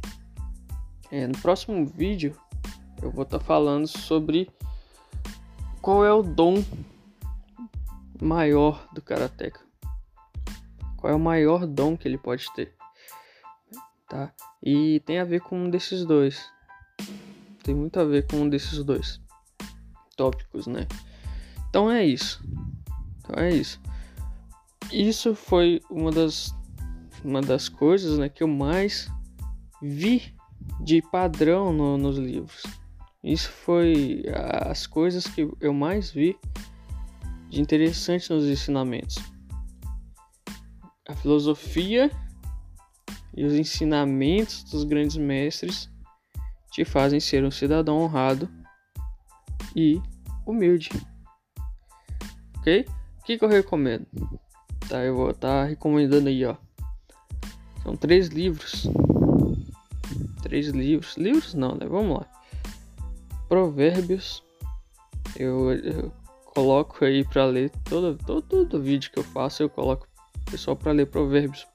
[1.10, 2.36] É, no próximo vídeo
[3.02, 4.50] eu vou estar tá falando sobre
[5.80, 6.64] qual é o dom
[8.20, 9.60] maior do karateca.
[10.96, 12.74] Qual é o maior dom que ele pode ter?
[14.08, 14.32] Tá?
[14.62, 16.50] E tem a ver com um desses dois
[17.68, 19.20] tem muito a ver com um desses dois
[20.16, 20.86] tópicos, né?
[21.68, 22.42] Então é isso.
[23.18, 23.78] Então é isso.
[24.90, 26.56] Isso foi uma das
[27.22, 29.10] uma das coisas, né, que eu mais
[29.82, 30.34] vi
[30.80, 32.62] de padrão no, nos livros.
[33.28, 34.24] Isso foi
[34.70, 36.34] as coisas que eu mais vi
[37.50, 39.18] de interessante nos ensinamentos.
[41.06, 42.10] A filosofia
[43.36, 45.90] e os ensinamentos dos grandes mestres
[46.72, 48.48] te fazem ser um cidadão honrado
[49.76, 50.00] e
[50.46, 50.88] humilde.
[52.56, 52.86] Ok?
[53.20, 54.06] O que, que eu recomendo?
[54.88, 56.56] Tá, eu vou estar tá recomendando aí, ó.
[57.82, 58.88] São três livros.
[60.42, 61.14] Três livros.
[61.18, 61.86] Livros não, né?
[61.86, 62.37] Vamos lá.
[63.48, 64.42] Provérbios.
[65.36, 66.12] Eu, eu
[66.44, 69.62] coloco aí para ler todo, todo, todo vídeo que eu faço.
[69.62, 70.06] Eu coloco
[70.36, 71.66] o pessoal para ler Provérbios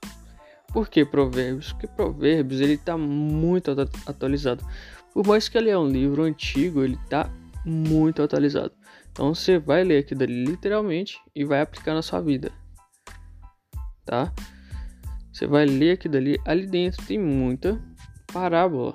[0.73, 1.71] por que Provérbios?
[1.71, 3.69] Porque Provérbios ele está muito
[4.07, 4.65] atualizado.
[5.13, 7.31] Por mais que ele é um livro antigo, ele está
[7.63, 8.73] muito atualizado.
[9.11, 12.51] Então você vai ler aqui dali literalmente e vai aplicar na sua vida,
[14.03, 14.33] tá?
[15.31, 17.79] Você vai ler aqui dali, ali dentro tem muita
[18.33, 18.93] parábola,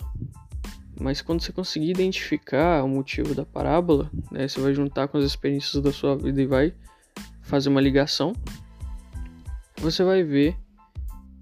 [1.00, 5.24] mas quando você conseguir identificar o motivo da parábola, né, você vai juntar com as
[5.24, 6.74] experiências da sua vida e vai
[7.42, 8.32] fazer uma ligação,
[9.76, 10.56] você vai ver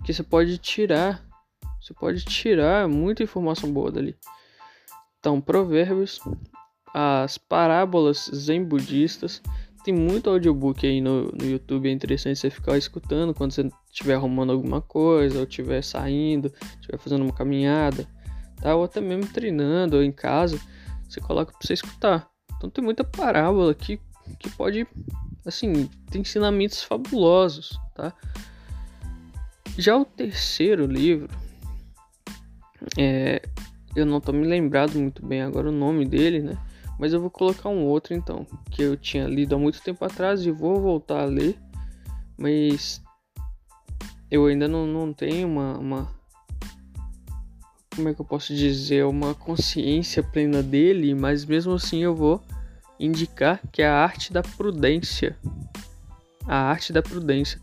[0.04, 1.24] que você pode tirar,
[1.80, 4.14] você pode tirar muita informação boa dali.
[5.18, 6.20] Então, provérbios,
[6.92, 9.42] as parábolas zen budistas,
[9.82, 14.14] tem muito audiobook aí no, no YouTube, é interessante você ficar escutando quando você estiver
[14.14, 18.06] arrumando alguma coisa, ou estiver saindo, estiver fazendo uma caminhada,
[18.60, 18.74] tá?
[18.74, 20.60] Ou até mesmo treinando ou em casa,
[21.08, 22.28] você coloca para você escutar.
[22.56, 24.00] Então tem muita parábola aqui
[24.38, 24.86] que pode,
[25.44, 28.12] assim, tem ensinamentos fabulosos, tá?
[29.78, 31.28] Já o terceiro livro,
[32.96, 33.42] é,
[33.94, 36.56] eu não tô me lembrado muito bem agora o nome dele, né?
[36.98, 40.44] Mas eu vou colocar um outro então, que eu tinha lido há muito tempo atrás
[40.46, 41.58] e vou voltar a ler,
[42.38, 43.02] mas
[44.30, 46.15] eu ainda não, não tenho uma, uma
[47.96, 52.44] como é que eu posso dizer, uma consciência plena dele, mas mesmo assim eu vou
[53.00, 55.37] indicar que é a arte da prudência.
[56.46, 57.59] A arte da prudência.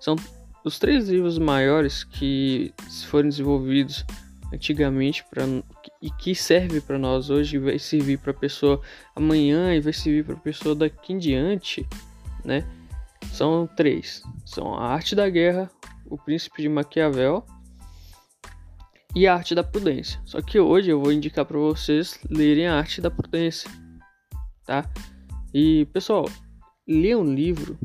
[0.00, 0.16] São
[0.64, 2.74] os três livros maiores que
[3.06, 4.04] foram desenvolvidos
[4.52, 5.44] antigamente para
[6.00, 8.80] e que serve para nós hoje vai servir para a pessoa
[9.14, 11.86] amanhã e vai servir para a pessoa daqui em diante,
[12.44, 12.64] né?
[13.32, 15.70] São três: são a arte da guerra,
[16.06, 17.44] o príncipe de Maquiavel
[19.14, 20.20] e a arte da prudência.
[20.24, 23.70] Só que hoje eu vou indicar para vocês lerem a arte da prudência,
[24.64, 24.84] tá?
[25.52, 26.28] E pessoal,
[26.86, 27.78] ler um livro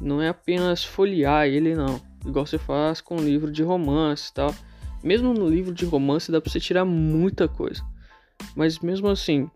[0.00, 4.54] não é apenas folhear ele não, igual você faz com um livro de romance tal.
[5.02, 7.84] Mesmo no livro de romance dá para você tirar muita coisa.
[8.56, 9.48] Mas mesmo assim,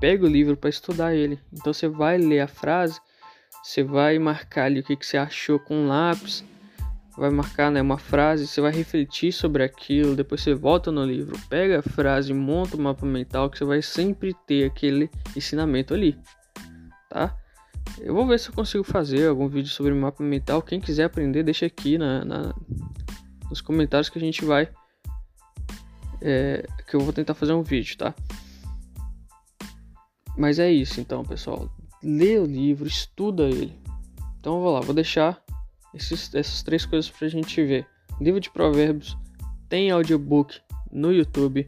[0.00, 1.38] pega o livro para estudar ele.
[1.52, 3.00] Então você vai ler a frase,
[3.62, 6.44] você vai marcar ali o que, que você achou com um lápis,
[7.18, 11.36] vai marcar né, uma frase, você vai refletir sobre aquilo, depois você volta no livro,
[11.48, 16.16] pega a frase, monta o mapa mental que você vai sempre ter aquele ensinamento ali,
[17.10, 17.36] tá?
[17.98, 20.62] Eu vou ver se eu consigo fazer algum vídeo sobre mapa mental.
[20.62, 22.54] Quem quiser aprender, deixa aqui na, na
[23.48, 24.68] nos comentários que a gente vai.
[26.20, 28.14] É, que eu vou tentar fazer um vídeo, tá?
[30.36, 31.68] Mas é isso então, pessoal.
[32.02, 33.76] Lê o livro, estuda ele.
[34.38, 35.42] Então vou lá, vou deixar
[35.94, 37.86] esses, essas três coisas pra gente ver.
[38.20, 39.16] Livro de provérbios,
[39.68, 41.66] tem audiobook no YouTube.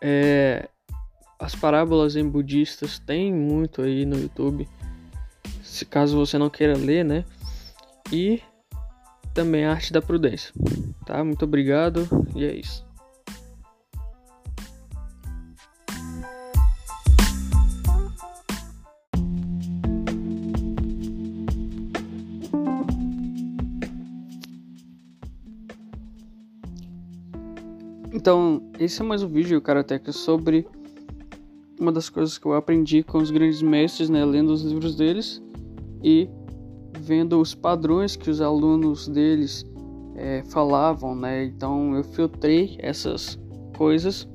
[0.00, 0.68] É,
[1.38, 4.68] as parábolas em budistas tem muito aí no YouTube.
[5.62, 7.24] Se caso você não queira ler, né?
[8.12, 8.40] E
[9.34, 10.52] também a arte da prudência.
[11.04, 11.22] Tá?
[11.22, 12.85] Muito obrigado e é isso.
[28.26, 30.66] Então, esse é mais um vídeo, Karateka, sobre
[31.78, 35.40] uma das coisas que eu aprendi com os grandes mestres, né, lendo os livros deles
[36.02, 36.28] e
[36.98, 39.64] vendo os padrões que os alunos deles
[40.16, 41.44] é, falavam, né?
[41.44, 43.38] Então eu filtrei essas
[43.76, 44.26] coisas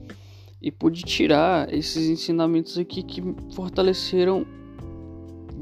[0.62, 3.22] e pude tirar esses ensinamentos aqui que
[3.54, 4.46] fortaleceram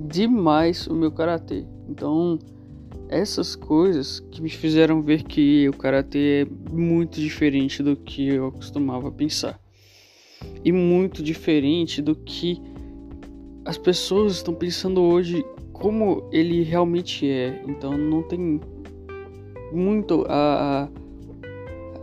[0.08, 1.66] demais o meu karatê.
[1.90, 2.38] Então
[3.10, 8.52] essas coisas que me fizeram ver que o karatê é muito diferente do que eu
[8.52, 9.60] costumava pensar
[10.64, 12.62] e muito diferente do que
[13.66, 15.44] as pessoas estão pensando hoje
[15.74, 17.64] como ele realmente é.
[17.68, 18.62] Então não tem
[19.72, 20.88] muito a,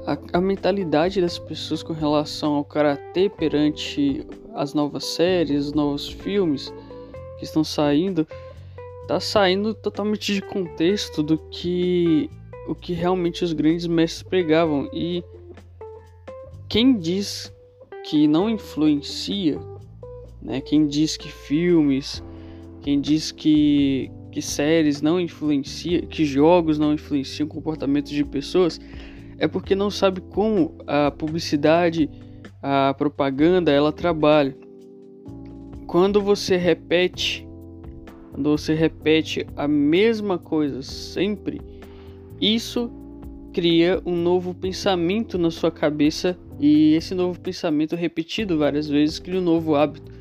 [0.06, 6.08] a, a mentalidade das pessoas com relação ao karatê perante as novas séries, os novos
[6.08, 6.72] filmes
[7.38, 8.26] que estão saindo,
[9.06, 12.28] tá saindo totalmente de contexto do que
[12.68, 15.22] o que realmente os grandes mestres pregavam e
[16.68, 17.52] quem diz
[18.04, 19.58] que não influencia,
[20.42, 20.60] né?
[20.60, 22.22] Quem diz que filmes
[22.86, 28.80] quem diz que, que séries não influenciam, que jogos não influenciam o comportamento de pessoas,
[29.38, 32.08] é porque não sabe como a publicidade,
[32.62, 34.56] a propaganda, ela trabalha.
[35.88, 37.44] Quando você repete,
[38.36, 41.58] quando você repete a mesma coisa sempre,
[42.38, 42.90] isso
[43.50, 49.40] cria um novo pensamento na sua cabeça e esse novo pensamento repetido várias vezes cria
[49.40, 50.12] um novo hábito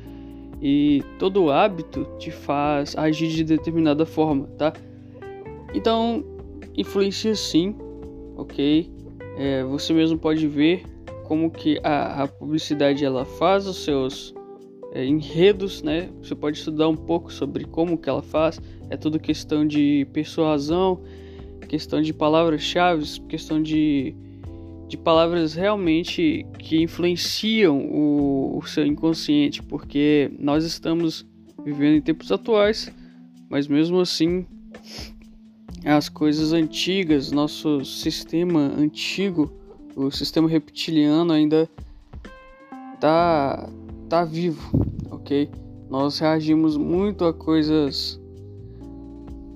[0.62, 4.72] e todo hábito te faz agir de determinada forma, tá?
[5.74, 6.24] Então,
[6.74, 7.76] influencia sim,
[8.34, 8.90] ok?
[9.36, 10.84] É, você mesmo pode ver
[11.24, 14.35] como que a, a publicidade ela faz os seus é,
[15.04, 16.08] enredos, né?
[16.22, 18.60] Você pode estudar um pouco sobre como que ela faz.
[18.88, 21.00] É tudo questão de persuasão,
[21.68, 24.14] questão de palavras-chave, questão de,
[24.88, 31.26] de palavras realmente que influenciam o, o seu inconsciente, porque nós estamos
[31.64, 32.92] vivendo em tempos atuais,
[33.50, 34.46] mas mesmo assim
[35.84, 39.52] as coisas antigas, nosso sistema antigo,
[39.94, 41.68] o sistema reptiliano ainda
[43.00, 43.68] tá
[44.08, 44.70] tá vivo,
[45.10, 45.48] ok?
[45.88, 48.20] Nós reagimos muito a coisas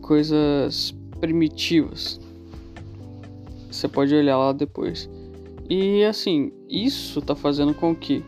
[0.03, 2.21] coisas primitivas.
[3.71, 5.09] Você pode olhar lá depois.
[5.69, 8.25] E assim, isso tá fazendo com que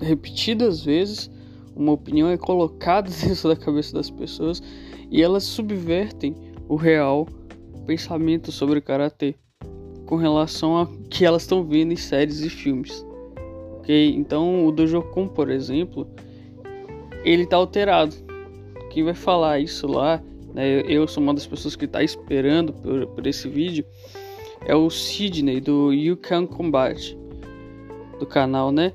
[0.00, 1.30] repetidas vezes
[1.76, 4.62] uma opinião é colocada dentro da cabeça das pessoas
[5.10, 6.34] e elas subvertem
[6.68, 7.26] o real
[7.86, 9.34] pensamento sobre o karatê
[10.06, 13.04] com relação a que elas estão vendo em séries e filmes.
[13.84, 14.14] Ok?
[14.16, 16.08] Então o Dojo Kun, por exemplo,
[17.22, 18.16] ele tá alterado.
[18.90, 20.22] Quem vai falar isso lá,
[20.54, 23.84] né, eu sou uma das pessoas que está esperando por, por esse vídeo,
[24.64, 27.14] é o Sidney do You Can Combat
[28.18, 28.94] do canal, né?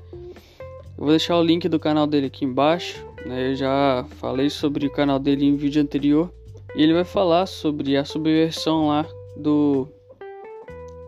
[0.98, 3.06] Eu vou deixar o link do canal dele aqui embaixo.
[3.24, 3.52] Né?
[3.52, 6.32] Eu já falei sobre o canal dele em vídeo anterior.
[6.74, 9.88] E ele vai falar sobre a subversão lá do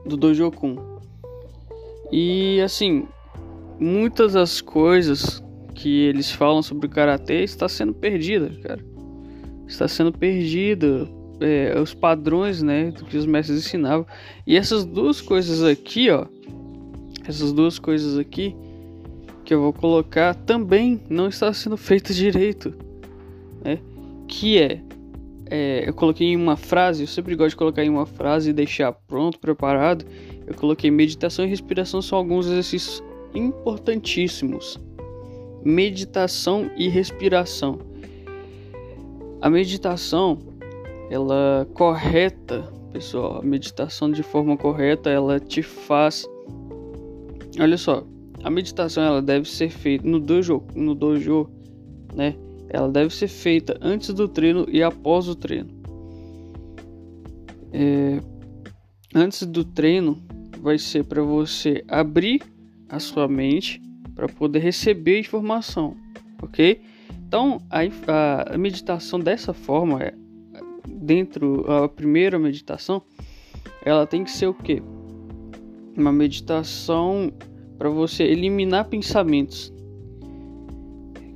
[0.07, 0.77] do Dojo Kun.
[2.11, 3.07] E assim,
[3.83, 5.43] muitas das coisas
[5.75, 8.85] que eles falam sobre karatê está sendo perdida, cara.
[9.67, 11.09] Está sendo perdida
[11.41, 14.07] é, os padrões, né, do que os mestres ensinavam.
[14.47, 16.27] E essas duas coisas aqui, ó,
[17.27, 18.55] essas duas coisas aqui
[19.45, 22.75] que eu vou colocar também não está sendo feito direito,
[23.65, 23.79] né?
[24.29, 24.81] Que é,
[25.47, 28.53] é, eu coloquei em uma frase, eu sempre gosto de colocar em uma frase e
[28.53, 30.05] deixar pronto, preparado.
[30.47, 33.03] Eu coloquei meditação e respiração são alguns exercícios
[33.35, 34.79] importantíssimos.
[35.65, 37.79] Meditação e respiração.
[39.41, 40.39] A meditação,
[41.11, 42.63] ela correta,
[42.93, 46.27] pessoal, a meditação de forma correta, ela te faz
[47.61, 48.07] Olha só,
[48.43, 51.51] a meditação ela deve ser feita no dojo, no dojo,
[52.15, 52.35] né?
[52.69, 55.69] Ela deve ser feita antes do treino e após o treino.
[57.73, 58.21] É,
[59.15, 60.19] antes do treino
[60.61, 62.43] vai ser para você abrir
[62.93, 63.81] a sua mente
[64.15, 65.97] para poder receber informação,
[66.43, 66.83] ok?
[67.27, 67.81] Então a,
[68.55, 70.15] a meditação dessa forma, é,
[70.87, 73.03] dentro a primeira meditação,
[73.83, 74.83] ela tem que ser o que?
[75.97, 77.33] Uma meditação
[77.79, 79.73] para você eliminar pensamentos.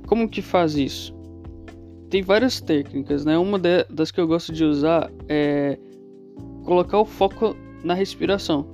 [0.05, 1.13] Como que faz isso?
[2.09, 3.37] Tem várias técnicas, né?
[3.37, 5.77] Uma das que eu gosto de usar é
[6.63, 8.67] colocar o foco na respiração.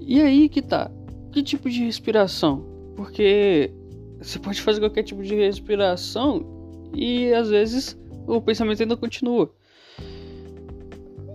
[0.00, 0.90] E aí que tá.
[1.36, 2.64] Que tipo de respiração?
[2.96, 3.70] Porque
[4.18, 6.46] você pode fazer qualquer tipo de respiração
[6.94, 7.94] e às vezes
[8.26, 9.52] o pensamento ainda continua.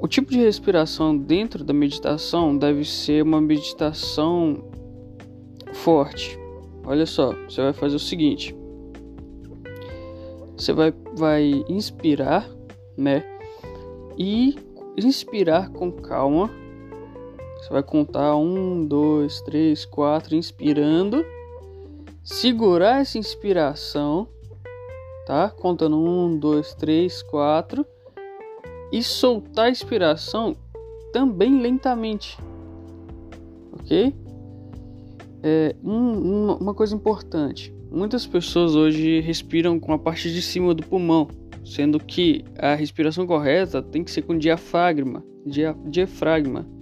[0.01, 4.71] O tipo de respiração dentro da meditação deve ser uma meditação
[5.71, 6.35] forte.
[6.83, 8.55] Olha só, você vai fazer o seguinte:
[10.57, 12.49] você vai, vai inspirar,
[12.97, 13.23] né?
[14.17, 14.55] E
[14.97, 16.60] inspirar com calma.
[17.61, 21.23] Você vai contar um, dois, três, quatro, inspirando,
[22.23, 24.27] segurar essa inspiração,
[25.27, 25.47] tá?
[25.47, 27.85] Contando um, dois, três, quatro,
[28.91, 30.55] e soltar a inspiração
[31.13, 32.35] também lentamente,
[33.73, 34.11] ok?
[35.43, 40.81] É, um, uma coisa importante: muitas pessoas hoje respiram com a parte de cima do
[40.81, 41.27] pulmão,
[41.63, 46.80] sendo que a respiração correta tem que ser com diafragma, dia, diafragma.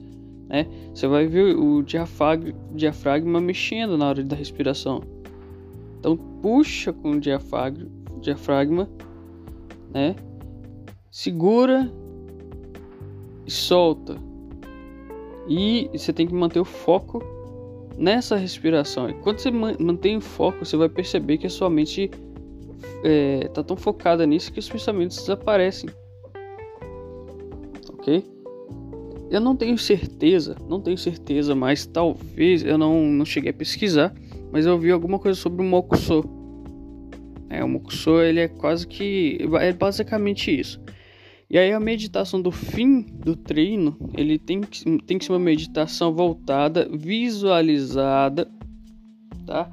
[0.50, 0.66] Né?
[0.94, 5.02] Você vai ver o diafragma, mexendo na hora da respiração.
[6.00, 7.88] Então puxa com o diafragma,
[8.20, 8.90] diafragma
[9.94, 10.16] né?
[11.12, 11.92] Segura
[13.46, 14.18] e solta.
[15.48, 17.22] E você tem que manter o foco
[17.98, 19.10] nessa respiração.
[19.10, 22.12] E quando você mantém o foco, você vai perceber que a sua mente
[23.44, 25.90] está é, tão focada nisso que os pensamentos desaparecem.
[27.90, 28.39] Ok?
[29.30, 34.14] Eu não tenho certeza, não tenho certeza, mas talvez eu não, não cheguei a pesquisar,
[34.52, 36.24] mas eu vi alguma coisa sobre o Mokuso.
[37.48, 40.82] É, o Mokuso ele é quase que é basicamente isso.
[41.48, 45.40] E aí a meditação do fim do treino, ele tem que, tem que ser uma
[45.40, 48.48] meditação voltada, visualizada,
[49.46, 49.70] tá?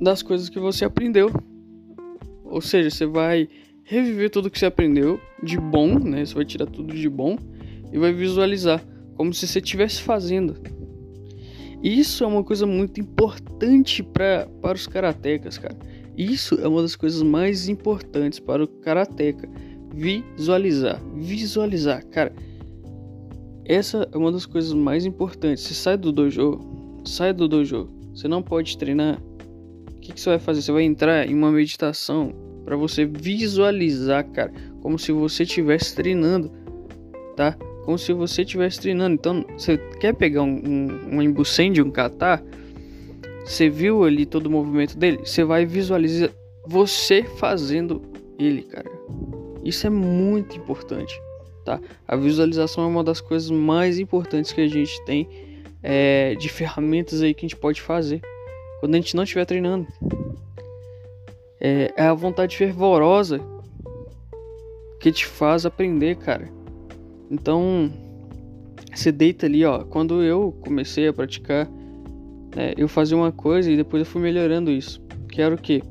[0.00, 1.30] Das coisas que você aprendeu.
[2.44, 3.48] Ou seja, você vai
[3.84, 6.24] reviver tudo que você aprendeu de bom, né?
[6.24, 7.38] Você vai tirar tudo de bom
[7.94, 8.84] e vai visualizar
[9.14, 10.56] como se você estivesse fazendo.
[11.80, 15.76] Isso é uma coisa muito importante pra, para os karatecas, cara.
[16.16, 19.48] Isso é uma das coisas mais importantes para o karateca
[19.94, 21.00] visualizar.
[21.14, 22.34] Visualizar, cara.
[23.64, 25.62] essa é uma das coisas mais importantes.
[25.62, 26.58] Você sai do dojo,
[27.04, 29.22] sai do dojo, você não pode treinar.
[29.92, 30.62] O que, que você vai fazer?
[30.62, 32.34] Você vai entrar em uma meditação
[32.64, 36.50] para você visualizar, cara, como se você estivesse treinando,
[37.36, 37.56] tá?
[37.84, 39.14] Como se você estivesse treinando.
[39.14, 40.62] Então, você quer pegar um,
[41.12, 42.42] um, um de um kata?
[43.44, 45.18] Você viu ali todo o movimento dele?
[45.24, 46.30] Você vai visualizar
[46.66, 48.02] você fazendo
[48.38, 48.90] ele, cara.
[49.62, 51.20] Isso é muito importante,
[51.64, 51.80] tá?
[52.06, 55.28] A visualização é uma das coisas mais importantes que a gente tem
[55.82, 58.22] é, de ferramentas aí que a gente pode fazer
[58.80, 59.86] quando a gente não estiver treinando.
[61.60, 63.40] É, é a vontade fervorosa
[65.00, 66.50] que te faz aprender, cara.
[67.30, 67.90] Então,
[68.94, 69.84] você deita ali, ó.
[69.84, 71.68] Quando eu comecei a praticar,
[72.54, 75.00] né, eu fazia uma coisa e depois eu fui melhorando isso.
[75.28, 75.82] Que era o quê?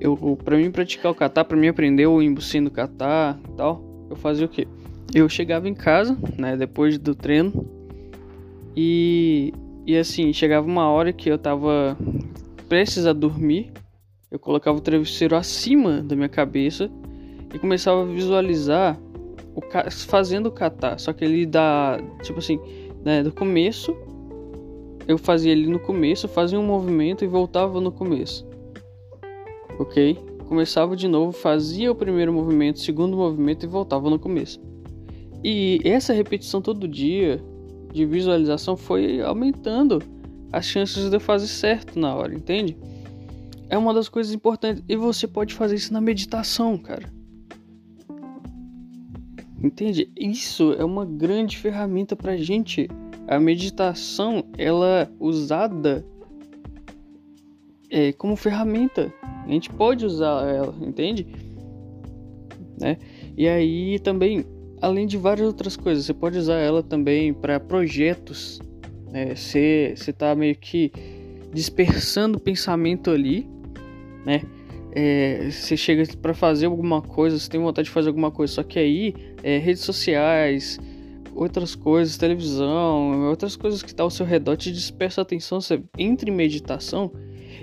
[0.00, 4.16] Eu, para mim praticar o kata, para mim aprender o embucino kata e tal, eu
[4.16, 4.66] fazia o quê?
[5.14, 7.66] Eu chegava em casa, né, depois do treino,
[8.76, 9.52] e,
[9.86, 11.96] e assim, chegava uma hora que eu tava
[12.68, 13.70] prestes a dormir,
[14.30, 16.90] eu colocava o travesseiro acima da minha cabeça
[17.54, 18.98] e começava a visualizar
[19.54, 22.58] o fazendo o kata, só que ele dá, tipo assim,
[23.04, 23.94] né, do começo,
[25.06, 28.46] eu fazia ele no começo, fazia um movimento e voltava no começo.
[29.78, 30.18] OK?
[30.46, 34.60] Começava de novo, fazia o primeiro movimento, segundo movimento e voltava no começo.
[35.42, 37.42] E essa repetição todo dia
[37.92, 40.00] de visualização foi aumentando
[40.52, 42.76] as chances de eu fazer certo na hora, entende?
[43.68, 44.84] É uma das coisas importantes.
[44.88, 47.10] E você pode fazer isso na meditação, cara.
[49.62, 50.10] Entende?
[50.18, 52.88] Isso é uma grande ferramenta pra gente.
[53.28, 56.04] A meditação, ela é usada
[57.88, 59.12] é, como ferramenta.
[59.22, 61.26] A gente pode usar ela, entende?
[62.80, 62.98] Né?
[63.36, 64.44] E aí também,
[64.80, 68.60] além de várias outras coisas, você pode usar ela também para projetos.
[69.10, 69.34] Né?
[69.36, 70.90] Você, você tá meio que
[71.52, 73.46] dispersando o pensamento ali,
[74.24, 74.42] né?
[74.94, 78.62] É, você chega para fazer alguma coisa, você tem vontade de fazer alguma coisa, só
[78.62, 80.78] que aí é, redes sociais,
[81.34, 85.60] outras coisas, televisão, outras coisas que estão tá ao seu redor te dispersa a atenção,
[85.60, 87.10] você entra em meditação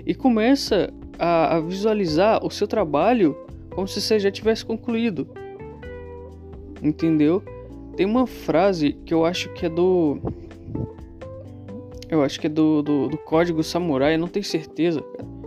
[0.04, 3.36] e começa a, a visualizar o seu trabalho
[3.70, 5.28] como se você já tivesse concluído.
[6.82, 7.44] Entendeu?
[7.96, 10.18] Tem uma frase que eu acho que é do.
[12.08, 15.39] Eu acho que é do, do, do Código Samurai, não tenho certeza, cara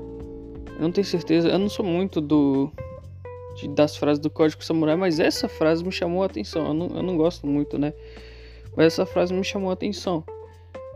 [0.84, 2.70] eu não tenho certeza, eu não sou muito do
[3.56, 6.68] de, das frases do Código Samurai, mas essa frase me chamou a atenção.
[6.68, 7.94] Eu não, eu não gosto muito, né?
[8.76, 10.26] Mas essa frase me chamou a atenção.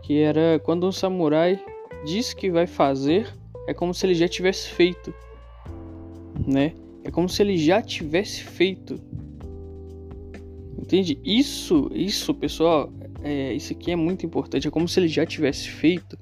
[0.02, 1.58] Que era quando um samurai
[2.04, 3.32] diz que vai fazer,
[3.66, 5.14] é como se ele já tivesse feito,
[6.46, 6.74] né?
[7.02, 9.00] É como se ele já tivesse feito.
[10.78, 11.18] Entende?
[11.24, 14.68] Isso, isso, pessoal, é, isso aqui é muito importante.
[14.68, 16.18] É como se ele já tivesse feito.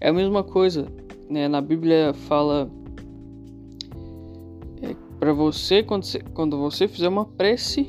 [0.00, 0.88] É a mesma coisa,
[1.30, 1.46] né?
[1.46, 2.68] Na Bíblia fala
[5.24, 7.88] para você quando, você quando você fizer uma prece,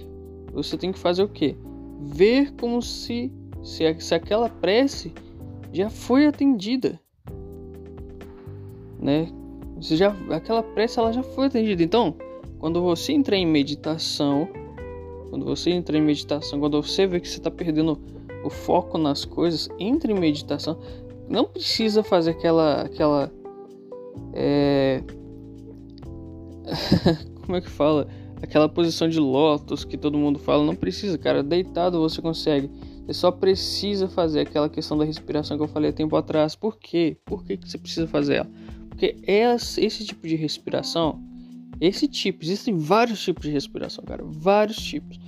[0.54, 1.54] você tem que fazer o quê?
[2.00, 3.30] Ver como se,
[3.62, 5.12] se, se aquela prece
[5.74, 6.98] já foi atendida.
[8.98, 9.28] Né?
[9.76, 11.84] Você já, aquela prece ela já foi atendida.
[11.84, 12.16] Então,
[12.58, 14.48] quando você entrar em meditação,
[15.30, 18.00] quando você entrar em meditação, quando você vê que você está perdendo
[18.46, 20.80] o foco nas coisas, entre em meditação.
[21.28, 23.30] Não precisa fazer aquela aquela
[24.32, 25.04] é,
[27.42, 28.08] como é que fala?
[28.42, 31.42] Aquela posição de lótus que todo mundo fala, não precisa, cara.
[31.42, 32.70] Deitado você consegue.
[33.06, 36.56] Você só precisa fazer aquela questão da respiração que eu falei há tempo atrás.
[36.56, 37.18] Por quê?
[37.26, 38.50] Por que, que você precisa fazer ela?
[38.90, 41.22] Porque esse tipo de respiração,
[41.82, 45.20] esse tipo, existem vários tipos de respiração, cara, vários tipos.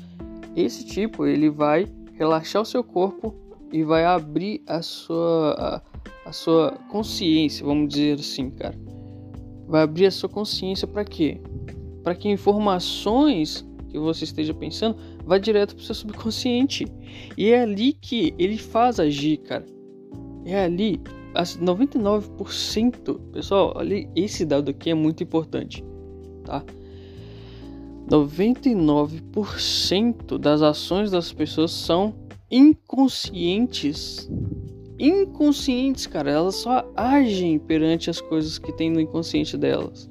[0.55, 3.35] Esse tipo, ele vai relaxar o seu corpo
[3.71, 5.83] e vai abrir a sua
[6.25, 8.96] a, a sua consciência, vamos dizer assim, cara
[9.67, 11.41] vai abrir a sua consciência para quê?
[12.03, 14.95] Para que informações que você esteja pensando
[15.25, 16.85] vá direto para o seu subconsciente.
[17.37, 19.65] E é ali que ele faz agir, cara.
[20.45, 21.01] É ali,
[21.35, 25.83] 99%, pessoal, olha, esse dado aqui é muito importante,
[26.45, 26.63] tá?
[28.09, 32.15] 99% das ações das pessoas são
[32.49, 34.29] inconscientes
[34.99, 36.31] inconscientes, cara.
[36.31, 40.09] Elas só agem perante as coisas que tem no inconsciente delas.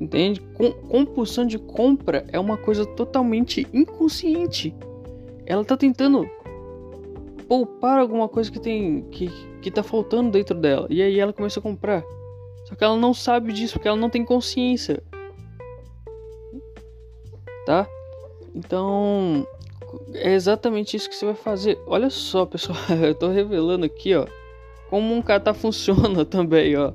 [0.00, 0.40] Entende?
[0.54, 4.74] Com, compulsão de compra é uma coisa totalmente inconsciente.
[5.44, 6.28] Ela tá tentando
[7.48, 9.28] poupar alguma coisa que tem que,
[9.60, 10.86] que tá faltando dentro dela.
[10.88, 12.04] E aí ela começa a comprar.
[12.66, 15.02] Só que ela não sabe disso porque ela não tem consciência.
[17.66, 17.88] Tá?
[18.54, 19.46] Então,
[20.14, 21.78] é exatamente isso que você vai fazer.
[21.86, 24.26] Olha só, pessoal, eu tô revelando aqui, ó,
[24.88, 26.92] como um kata funciona também, ó.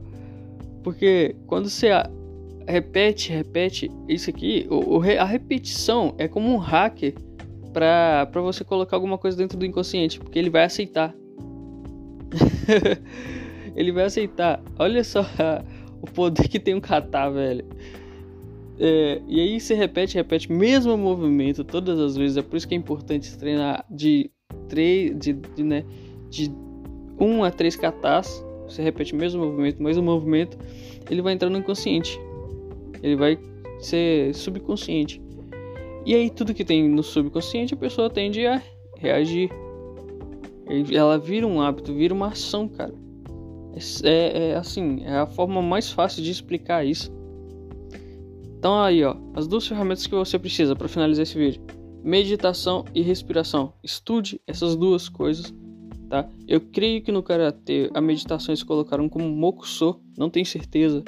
[0.83, 1.89] Porque quando você
[2.67, 7.13] repete, repete isso aqui, o, a repetição é como um hacker
[7.71, 11.13] para você colocar alguma coisa dentro do inconsciente, porque ele vai aceitar.
[13.75, 14.61] ele vai aceitar.
[14.77, 15.25] Olha só
[16.01, 17.65] o poder que tem um kata, velho.
[18.79, 22.37] É, e aí você repete, repete o mesmo movimento todas as vezes.
[22.37, 24.31] É por isso que é importante treinar de
[24.67, 25.85] três, de, de, né,
[26.29, 26.51] de
[27.19, 28.43] um a três katas.
[28.67, 30.57] Você repete o mesmo movimento, o mesmo movimento,
[31.09, 32.19] ele vai entrar no inconsciente.
[33.01, 33.37] Ele vai
[33.79, 35.21] ser subconsciente.
[36.05, 38.61] E aí tudo que tem no subconsciente a pessoa tende a
[38.97, 39.49] reagir.
[40.91, 42.93] Ela vira um hábito, vira uma ação, cara.
[44.03, 47.11] É, é, é assim, é a forma mais fácil de explicar isso.
[48.63, 51.61] Então aí, ó, as duas ferramentas que você precisa para finalizar esse vídeo:
[52.01, 53.73] meditação e respiração.
[53.83, 55.53] Estude essas duas coisas,
[56.09, 56.29] tá?
[56.47, 61.03] Eu creio que no karatê a meditação eles colocaram como mokuso, não tenho certeza.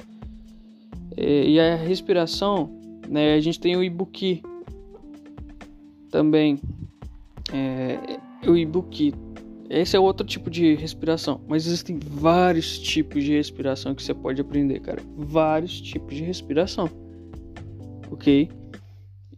[1.16, 2.78] É, e a respiração,
[3.08, 3.36] né?
[3.36, 4.44] A gente tem o ibuki
[6.12, 6.60] também.
[7.54, 9.14] É, o ibuki.
[9.70, 14.42] Esse é outro tipo de respiração, mas existem vários tipos de respiração que você pode
[14.42, 15.02] aprender, cara.
[15.16, 17.05] Vários tipos de respiração
[18.16, 18.50] ok?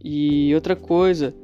[0.04, 1.36] E outra coisa,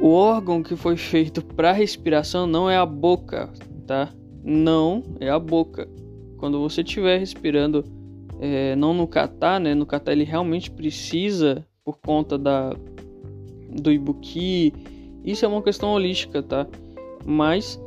[0.00, 3.50] o órgão que foi feito para respiração não é a boca,
[3.86, 4.08] tá?
[4.42, 5.88] Não é a boca.
[6.38, 7.84] Quando você estiver respirando,
[8.40, 9.74] é, não no kata, né?
[9.74, 12.74] No kata ele realmente precisa por conta da
[13.70, 14.72] do ibuki.
[15.24, 16.66] Isso é uma questão holística, tá?
[17.24, 17.80] Mas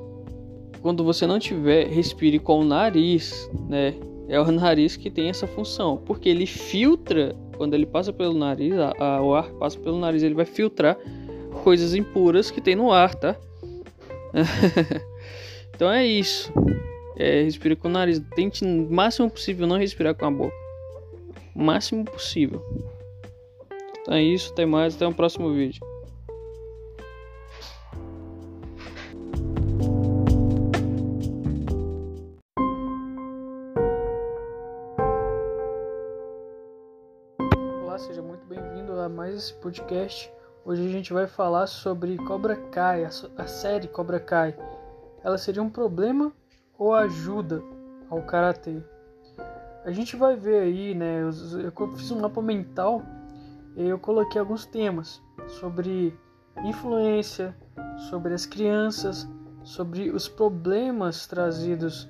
[0.81, 3.93] quando você não tiver, respire com o nariz, né?
[4.27, 8.73] É o nariz que tem essa função, porque ele filtra quando ele passa pelo nariz,
[8.77, 10.97] a, a, o ar passa pelo nariz, ele vai filtrar
[11.63, 13.35] coisas impuras que tem no ar, tá?
[15.73, 16.51] então é isso.
[17.17, 18.21] É, respira com o nariz.
[18.35, 20.55] Tente o máximo possível não respirar com a boca.
[21.55, 22.61] O máximo possível.
[24.01, 24.51] Então é isso.
[24.51, 24.95] Até mais.
[24.95, 25.79] Até o próximo vídeo.
[39.05, 40.33] A mais esse podcast.
[40.65, 44.57] Hoje a gente vai falar sobre Cobra Kai, a, série Cobra Kai.
[45.23, 46.33] Ela seria um problema
[46.75, 47.61] ou ajuda
[48.09, 48.81] ao karatê?
[49.83, 51.21] A gente vai ver aí, né?
[51.21, 51.31] Eu,
[51.95, 53.03] fiz um mapa mental
[53.75, 55.21] e eu coloquei alguns temas
[55.59, 56.17] sobre
[56.63, 57.55] influência,
[58.09, 59.27] sobre as crianças,
[59.63, 62.09] sobre os problemas trazidos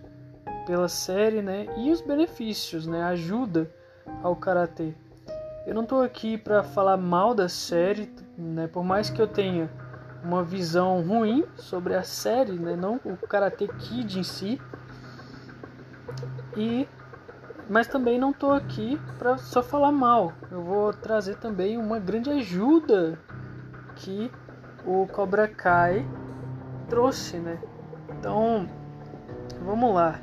[0.66, 1.68] pela série, né?
[1.78, 3.04] E os benefícios, né?
[3.04, 3.70] Ajuda
[4.24, 4.96] ao karatê.
[5.66, 8.68] Eu não estou aqui para falar mal da série, né?
[8.68, 9.68] Por mais que eu tenha
[10.24, 12.76] uma visão ruim sobre a série, né?
[12.76, 14.62] Não o Karate Kid em si.
[16.56, 16.88] E
[17.68, 20.34] mas também não estou aqui para só falar mal.
[20.52, 23.20] Eu vou trazer também uma grande ajuda
[23.96, 24.32] que
[24.86, 26.08] o Cobra Kai
[26.88, 27.60] trouxe, né?
[28.10, 28.68] Então,
[29.64, 30.20] vamos lá.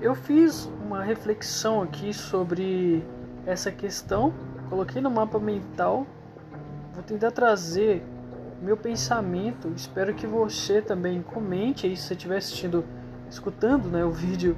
[0.00, 3.04] Eu fiz uma reflexão aqui sobre
[3.48, 4.32] essa questão,
[4.68, 6.06] coloquei no mapa mental,
[6.92, 8.04] vou tentar trazer
[8.60, 9.72] meu pensamento.
[9.74, 12.84] Espero que você também comente aí se você estiver assistindo,
[13.30, 14.54] escutando né, o vídeo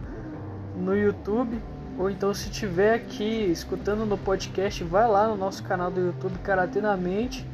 [0.77, 1.63] no YouTube.
[1.97, 6.39] Ou então se estiver aqui escutando no podcast, vai lá no nosso canal do YouTube
[6.41, 7.47] Karatê na Mente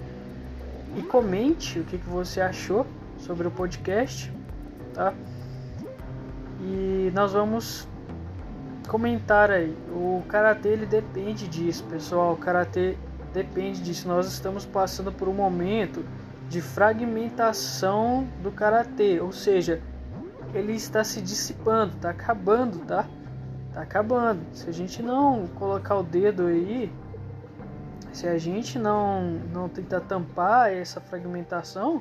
[0.96, 2.86] e comente o que, que você achou
[3.18, 4.32] sobre o podcast,
[4.94, 5.12] tá?
[6.60, 7.86] E nós vamos
[8.86, 9.76] comentar aí.
[9.90, 12.32] O karatê ele depende disso, pessoal.
[12.32, 12.96] O karatê
[13.32, 14.08] depende disso.
[14.08, 16.04] Nós estamos passando por um momento
[16.48, 19.82] de fragmentação do karatê, ou seja,
[20.54, 23.06] ele está se dissipando, está acabando, tá?
[23.72, 24.40] Tá acabando.
[24.52, 26.90] Se a gente não colocar o dedo aí,
[28.12, 32.00] se a gente não não tentar tampar essa fragmentação,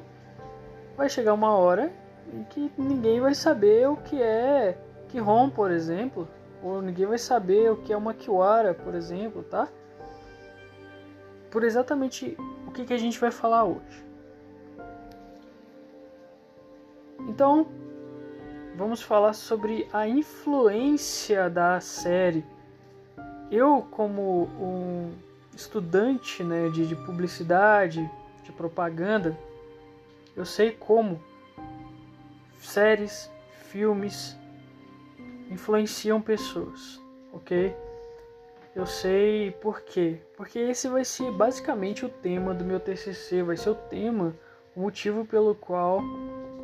[0.96, 1.92] vai chegar uma hora
[2.34, 4.78] em que ninguém vai saber o que é
[5.10, 6.28] Kihon, por exemplo,
[6.66, 9.68] ou ninguém vai saber o que é uma Kiwara, por exemplo, tá?
[11.52, 12.36] Por exatamente
[12.66, 14.04] o que, que a gente vai falar hoje.
[17.20, 17.68] Então,
[18.76, 22.44] vamos falar sobre a influência da série.
[23.52, 25.14] Eu, como um
[25.56, 28.10] estudante né, de, de publicidade,
[28.44, 29.38] de propaganda,
[30.36, 31.22] eu sei como
[32.60, 33.30] séries,
[33.70, 34.36] filmes,
[35.50, 37.76] influenciam pessoas, ok?
[38.76, 40.20] Eu sei por quê.
[40.36, 44.36] Porque esse vai ser basicamente o tema do meu TCC, vai ser o tema,
[44.76, 46.02] o motivo pelo qual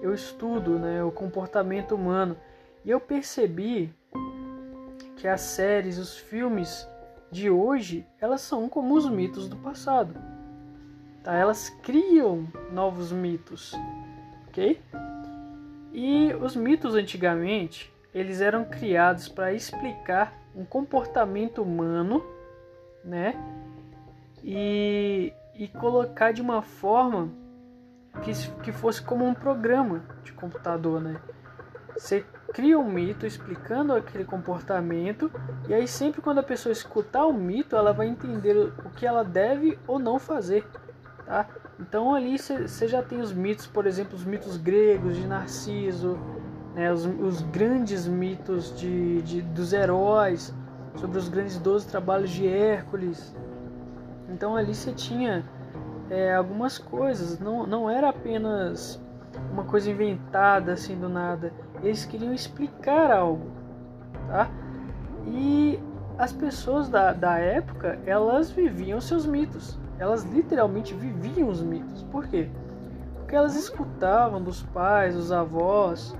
[0.01, 2.36] eu estudo, né, o comportamento humano.
[2.84, 3.93] E eu percebi
[5.15, 6.88] que as séries, os filmes
[7.32, 10.15] de hoje, elas são como os mitos do passado.
[11.23, 11.36] Tá?
[11.36, 13.73] Elas criam novos mitos,
[14.47, 14.82] ok?
[15.93, 22.24] E os mitos antigamente, eles eram criados para explicar um comportamento humano,
[23.03, 23.36] né?
[24.43, 27.30] E, e colocar de uma forma
[28.22, 28.32] que,
[28.64, 31.22] que fosse como um programa de computador, né?
[31.97, 35.32] Você cria um mito explicando aquele comportamento
[35.70, 39.24] e aí sempre quando a pessoa escutar o mito, ela vai entender o que ela
[39.24, 40.66] deve ou não fazer,
[41.26, 41.47] tá?
[41.80, 46.20] Então ali você já tem os mitos, por exemplo, os mitos gregos de Narciso,
[46.76, 50.53] né, os, os grandes mitos de, de, dos heróis,
[50.95, 53.36] sobre os grandes 12 trabalhos de Hércules.
[54.30, 55.43] Então ali você tinha
[56.09, 59.01] é, algumas coisas, não, não era apenas
[59.51, 61.53] uma coisa inventada assim do nada.
[61.82, 63.49] Eles queriam explicar algo,
[64.28, 64.49] tá?
[65.28, 65.80] E
[66.17, 69.80] as pessoas da, da época, elas viviam seus mitos.
[69.97, 72.03] Elas literalmente viviam os mitos.
[72.03, 72.49] Por quê?
[73.15, 76.15] Porque elas escutavam dos pais, dos avós,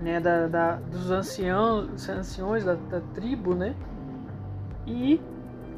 [0.00, 3.74] né, da, da, dos anciãos, anciões da, da tribo, né?
[4.86, 5.20] E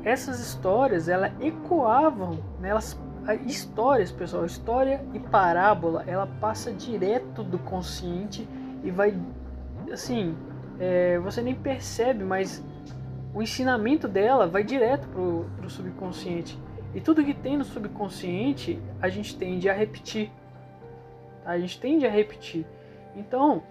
[0.04, 2.98] essas histórias, elas ecoavam, né, elas
[3.46, 8.48] histórias, pessoal, história e parábola, ela passa direto do consciente
[8.82, 9.14] e vai,
[9.92, 10.34] assim,
[10.78, 12.64] é, você nem percebe, mas
[13.34, 16.58] o ensinamento dela vai direto pro, pro subconsciente.
[16.94, 20.32] E tudo que tem no subconsciente, a gente tende a repetir.
[21.44, 22.66] A gente tende a repetir.
[23.14, 23.62] Então,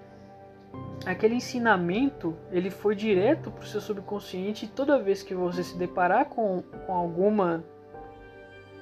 [1.06, 6.26] aquele ensinamento, ele foi direto pro seu subconsciente e toda vez que você se deparar
[6.26, 7.64] com, com alguma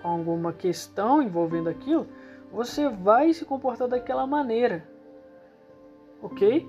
[0.02, 2.08] com alguma questão envolvendo aquilo,
[2.52, 4.88] você vai se comportar daquela maneira,
[6.22, 6.68] ok?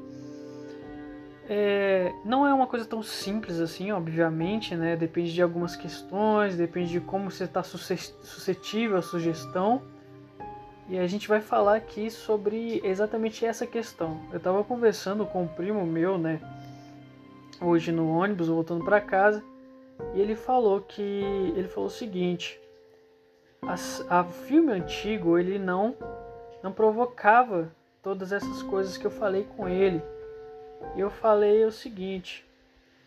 [1.50, 4.96] É, não é uma coisa tão simples assim, obviamente, né?
[4.96, 9.82] Depende de algumas questões, depende de como você está suscetível à sugestão.
[10.89, 14.22] E a gente vai falar aqui sobre exatamente essa questão.
[14.30, 16.41] Eu estava conversando com um primo meu, né?
[17.61, 19.45] Hoje no ônibus, voltando para casa,
[20.14, 21.03] e ele falou que
[21.55, 22.59] ele falou o seguinte:
[23.61, 23.74] a,
[24.20, 25.95] a filme antigo ele não
[26.62, 27.70] não provocava
[28.03, 30.01] todas essas coisas que eu falei com ele.
[30.97, 32.47] Eu falei o seguinte: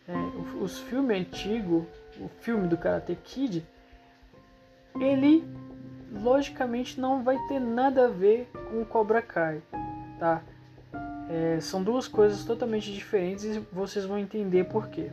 [0.08, 0.14] é,
[0.62, 1.86] os filmes antigos,
[2.20, 3.66] o filme do Karate Kid,
[5.00, 5.44] ele
[6.12, 9.62] logicamente não vai ter nada a ver com o Cobra Kai,
[10.20, 10.42] tá?
[11.30, 15.10] É, são duas coisas totalmente diferentes e vocês vão entender por quê.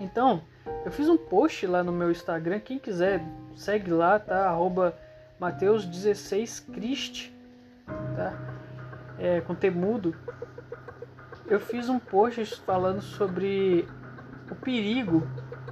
[0.00, 0.42] Então,
[0.84, 3.22] eu fiz um post lá no meu Instagram, quem quiser
[3.54, 4.48] segue lá, tá?
[4.48, 4.96] Arroba
[5.40, 7.30] Mateus16Crist,
[8.16, 8.32] tá?
[9.18, 10.14] É, com temudo.
[11.46, 13.86] Eu fiz um post falando sobre
[14.50, 15.26] o perigo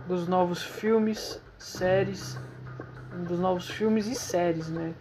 [0.07, 2.39] dos novos filmes, séries,
[3.27, 4.95] dos novos filmes e séries, né?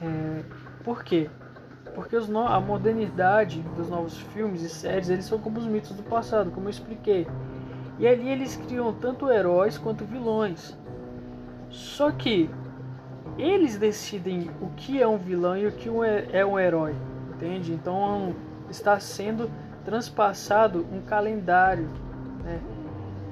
[0.00, 0.42] É,
[0.84, 1.30] por quê?
[1.94, 2.40] Porque no...
[2.40, 6.66] a modernidade dos novos filmes e séries, eles são como os mitos do passado, como
[6.66, 7.26] eu expliquei.
[7.98, 10.76] E ali eles criam tanto heróis quanto vilões.
[11.70, 12.50] Só que
[13.38, 15.88] eles decidem o que é um vilão e o que
[16.32, 16.94] é um herói,
[17.34, 17.72] entende?
[17.72, 18.34] Então
[18.68, 19.50] está sendo
[19.84, 21.88] transpassado um calendário,
[22.44, 22.60] né?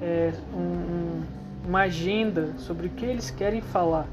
[0.01, 1.21] é, um,
[1.65, 4.07] uma agenda sobre o que eles querem falar.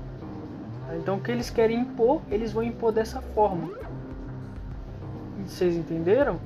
[0.96, 3.70] Então o que eles querem impor, eles vão impor dessa forma.
[5.46, 6.38] Vocês entenderam?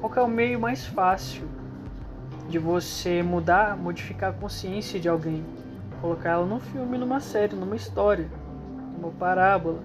[0.00, 1.48] Qual é o meio mais fácil
[2.48, 5.44] de você mudar, modificar a consciência de alguém?
[6.00, 8.28] colocar ela num filme, numa série, numa história,
[8.96, 9.80] numa parábola.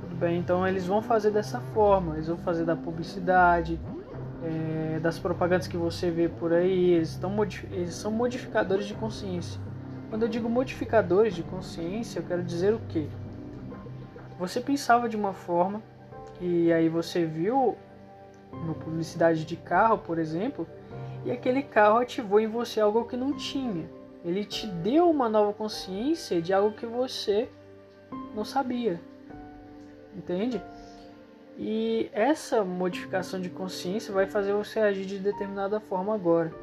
[0.00, 0.38] Tudo bem?
[0.38, 3.78] Então eles vão fazer dessa forma, eles vão fazer da publicidade,
[4.42, 7.34] é, das propagandas que você vê por aí, eles, estão
[7.70, 9.60] eles são modificadores de consciência.
[10.08, 13.06] Quando eu digo modificadores de consciência, eu quero dizer o quê?
[14.38, 15.82] Você pensava de uma forma
[16.40, 17.76] e aí você viu
[18.52, 20.66] uma publicidade de carro, por exemplo,
[21.24, 23.88] e aquele carro ativou em você algo que não tinha.
[24.24, 27.48] Ele te deu uma nova consciência de algo que você
[28.34, 29.00] não sabia.
[30.16, 30.62] Entende?
[31.58, 36.54] E essa modificação de consciência vai fazer você agir de determinada forma agora.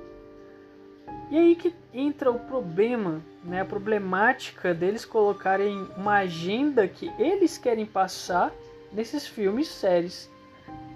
[1.29, 3.59] E aí que entra o problema, né?
[3.59, 8.53] A problemática deles colocarem uma agenda que eles querem passar
[8.93, 10.29] nesses filmes, séries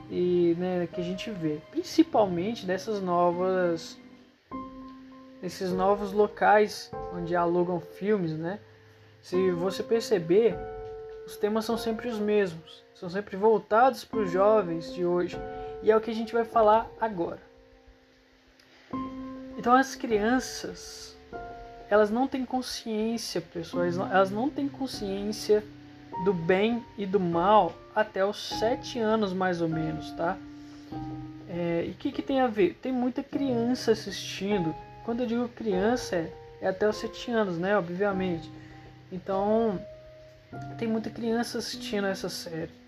[0.10, 3.98] e né, que a gente vê, principalmente dessas novas
[5.42, 8.60] nesses novos locais onde alugam filmes, né?
[9.22, 10.56] Se você perceber,
[11.26, 15.38] os temas são sempre os mesmos, são sempre voltados para os jovens de hoje,
[15.82, 17.40] e é o que a gente vai falar agora.
[19.58, 21.18] Então as crianças,
[21.90, 25.64] elas não têm consciência, pessoas, elas não têm consciência
[26.26, 30.38] do bem e do mal até os sete anos mais ou menos, tá?
[31.48, 32.78] É, e o que, que tem a ver?
[32.82, 34.76] Tem muita criança assistindo.
[35.06, 37.76] Quando eu digo criança, é, é até os sete anos, né?
[37.78, 38.52] Obviamente.
[39.12, 39.80] Então,
[40.78, 42.79] tem muita criança assistindo essa série.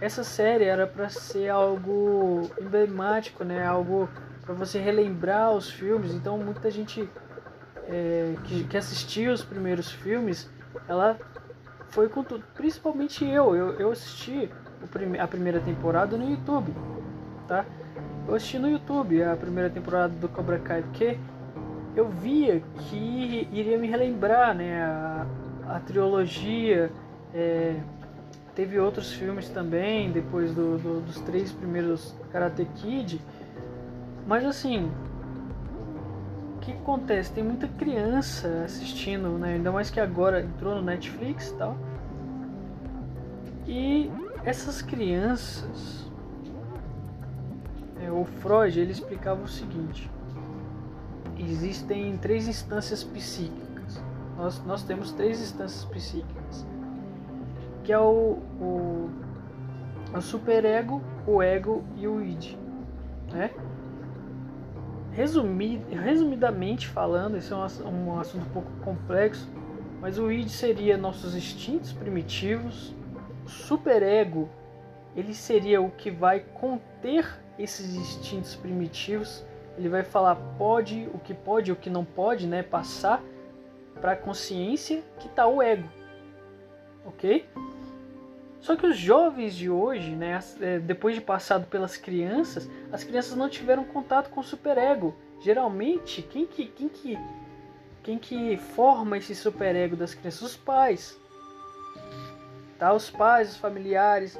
[0.00, 3.64] Essa série era para ser algo emblemático, né?
[3.64, 4.08] Algo
[4.44, 6.12] para você relembrar os filmes.
[6.12, 7.08] Então, muita gente
[7.86, 10.50] é, que, que assistiu os primeiros filmes,
[10.88, 11.16] ela
[11.90, 12.44] foi com tudo.
[12.54, 13.54] Principalmente eu.
[13.54, 14.50] Eu, eu assisti
[14.90, 16.74] prime a primeira temporada no YouTube,
[17.46, 17.64] tá?
[18.26, 21.18] Eu assisti no YouTube a primeira temporada do Cobra Kai porque
[21.94, 24.82] eu via que iria me relembrar, né?
[24.82, 25.26] A,
[25.68, 26.90] a trilogia.
[27.34, 27.76] É,
[28.54, 33.20] teve outros filmes também, depois do, do, dos três primeiros Karate Kid.
[34.26, 34.90] Mas assim,
[36.56, 37.32] o que acontece?
[37.32, 39.54] Tem muita criança assistindo, né?
[39.54, 41.76] Ainda mais que agora entrou no Netflix e tal.
[43.66, 44.10] E
[44.44, 46.10] essas crianças,
[48.00, 50.10] é, o Freud ele explicava o seguinte:
[51.38, 54.02] existem três instâncias psíquicas.
[54.36, 56.66] Nós, nós temos três instâncias psíquicas,
[57.84, 59.10] que é o, o,
[60.14, 62.56] o superego, o ego e o id,
[63.32, 63.50] né?
[65.12, 69.48] Resumid, resumidamente falando, esse é um, um assunto um pouco complexo,
[70.00, 72.94] mas o id seria nossos instintos primitivos,
[73.46, 74.48] superego
[75.14, 79.44] ele seria o que vai conter esses instintos primitivos.
[79.76, 83.22] Ele vai falar pode, o que pode, o que não pode, né, passar
[84.00, 85.88] para a consciência que está o ego,
[87.04, 87.46] ok?
[88.62, 93.36] Só que os jovens de hoje, né, é, depois de passado pelas crianças, as crianças
[93.36, 95.14] não tiveram contato com o superego.
[95.42, 97.18] Geralmente, quem que, quem que,
[98.02, 100.42] quem que forma esse superego das crianças?
[100.42, 101.20] Os pais
[102.82, 102.92] tá?
[102.92, 104.36] Os pais, os familiares,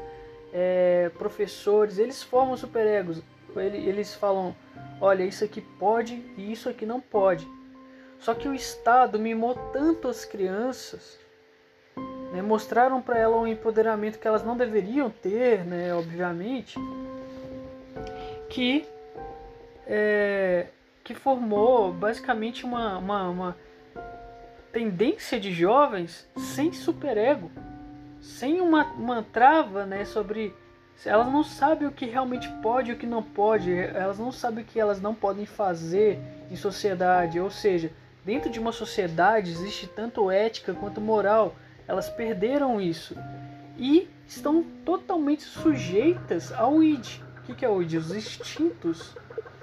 [0.52, 3.22] é, professores, eles formam superegos.
[3.54, 4.56] Eles falam,
[5.00, 7.46] olha, isso aqui pode e isso aqui não pode.
[8.18, 11.20] Só que o Estado mimou tanto as crianças,
[12.32, 16.78] né, mostraram para elas um empoderamento que elas não deveriam ter, né, obviamente,
[18.48, 18.86] que
[19.86, 20.66] é,
[21.04, 23.56] que formou basicamente uma, uma, uma
[24.72, 27.50] tendência de jovens sem superego
[28.22, 30.54] sem uma, uma trava né, sobre.
[31.04, 34.62] Elas não sabem o que realmente pode e o que não pode, elas não sabem
[34.62, 37.40] o que elas não podem fazer em sociedade.
[37.40, 37.90] Ou seja,
[38.24, 41.56] dentro de uma sociedade existe tanto ética quanto moral.
[41.92, 43.14] Elas perderam isso
[43.76, 47.20] e estão totalmente sujeitas ao id.
[47.46, 47.96] O que é o id?
[47.98, 49.14] Os instintos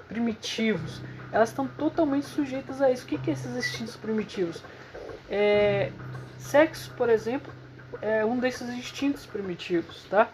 [0.06, 1.00] primitivos.
[1.32, 3.04] Elas estão totalmente sujeitas a isso.
[3.04, 4.62] O que é esses instintos primitivos?
[5.28, 5.90] É,
[6.38, 7.52] sexo, por exemplo,
[8.00, 10.30] é um desses instintos primitivos, tá?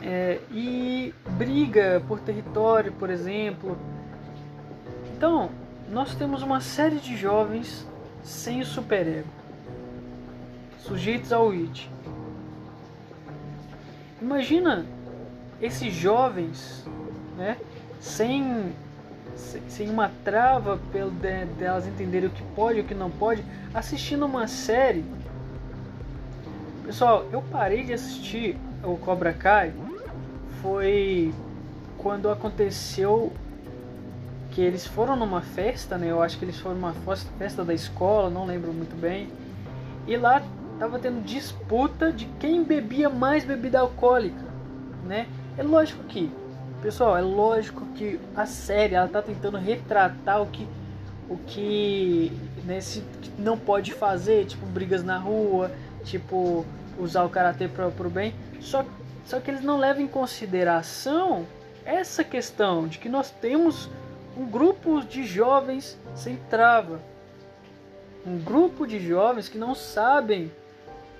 [0.00, 3.78] É, e briga por território, por exemplo.
[5.16, 5.48] Então,
[5.88, 7.86] nós temos uma série de jovens
[8.24, 9.28] sem o superego,
[10.82, 11.86] sujeitos ao id.
[14.20, 14.86] Imagina
[15.60, 16.86] esses jovens,
[17.36, 17.56] né,
[18.00, 18.72] sem
[19.68, 23.42] sem uma trava pelo delas de, entenderem o que pode e o que não pode,
[23.72, 25.02] assistindo uma série
[26.84, 29.72] Pessoal, eu parei de assistir o Cobra Kai
[30.60, 31.32] foi
[31.96, 33.32] quando aconteceu
[34.50, 36.10] que eles foram numa festa, né?
[36.10, 36.92] Eu acho que eles foram numa
[37.38, 39.28] festa da escola, não lembro muito bem.
[40.06, 40.42] E lá
[40.82, 44.44] tava tendo disputa de quem bebia mais bebida alcoólica,
[45.04, 45.28] né?
[45.56, 46.28] É lógico que,
[46.82, 50.66] pessoal, é lógico que a série ela tá tentando retratar o que
[51.28, 52.32] o que,
[52.64, 52.80] né,
[53.38, 55.70] não pode fazer, tipo brigas na rua,
[56.02, 56.66] tipo
[56.98, 58.84] usar o karatê para o bem, só,
[59.24, 61.46] só que eles não levam em consideração
[61.84, 63.88] essa questão de que nós temos
[64.36, 67.00] um grupo de jovens sem trava,
[68.26, 70.50] um grupo de jovens que não sabem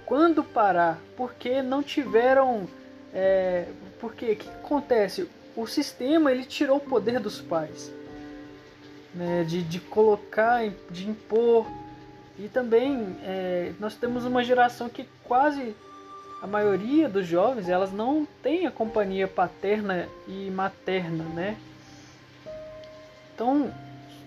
[0.07, 2.69] quando parar, porque não tiveram,
[3.13, 3.67] é,
[4.01, 5.29] porque o que acontece?
[5.57, 7.93] O sistema ele tirou o poder dos pais,
[9.15, 11.67] né, de, de colocar, de impor
[12.39, 15.75] e também é, nós temos uma geração que quase
[16.41, 21.57] a maioria dos jovens elas não tem a companhia paterna e materna, né?
[23.35, 23.73] Então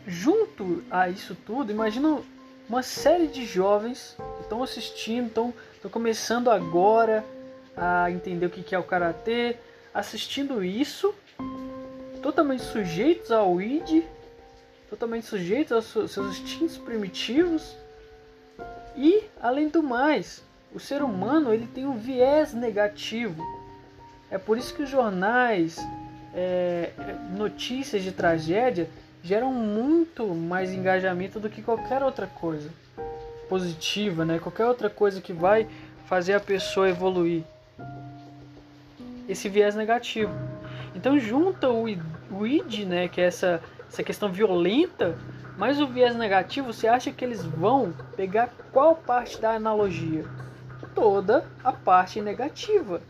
[0.07, 2.21] junto a isso tudo, imagina
[2.67, 5.53] uma série de jovens que estão assistindo, estão,
[5.91, 7.23] começando agora
[7.77, 9.57] a entender o que é o karatê,
[9.93, 11.13] assistindo isso,
[12.21, 14.03] totalmente sujeitos ao id,
[14.89, 17.75] totalmente sujeitos aos seus instintos primitivos
[18.95, 20.43] e, além do mais,
[20.73, 23.43] o ser humano ele tem um viés negativo.
[24.31, 25.77] É por isso que os jornais,
[26.33, 26.91] é,
[27.37, 28.89] notícias de tragédia
[29.25, 32.69] geram muito mais engajamento do que qualquer outra coisa
[33.49, 34.37] positiva, né?
[34.37, 35.67] Qualquer outra coisa que vai
[36.05, 37.43] fazer a pessoa evoluir.
[39.27, 40.31] Esse viés negativo.
[40.93, 41.85] Então junta o,
[42.29, 45.17] o id, né, que é essa, essa questão violenta,
[45.57, 50.23] mais o viés negativo, você acha que eles vão pegar qual parte da analogia?
[50.93, 53.01] Toda a parte negativa.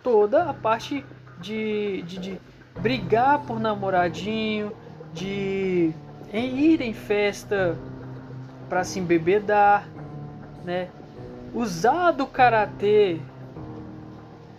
[0.00, 1.04] Toda a parte
[1.40, 2.40] de, de, de
[2.80, 4.72] brigar por namoradinho,
[5.12, 5.92] de
[6.32, 7.76] ir em festa
[8.68, 9.86] para se embebedar,
[10.64, 10.88] né?
[11.54, 13.18] Usar do karatê,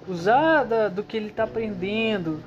[0.08, 2.39] usar da, do que ele está aprendendo.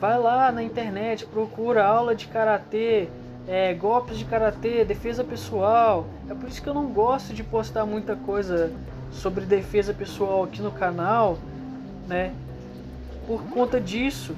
[0.00, 3.08] Vai lá na internet, procura aula de karatê,
[3.48, 6.06] é, golpes de karatê, defesa pessoal.
[6.28, 8.70] É por isso que eu não gosto de postar muita coisa
[9.10, 11.38] sobre defesa pessoal aqui no canal,
[12.06, 12.34] né?
[13.26, 14.36] Por conta disso,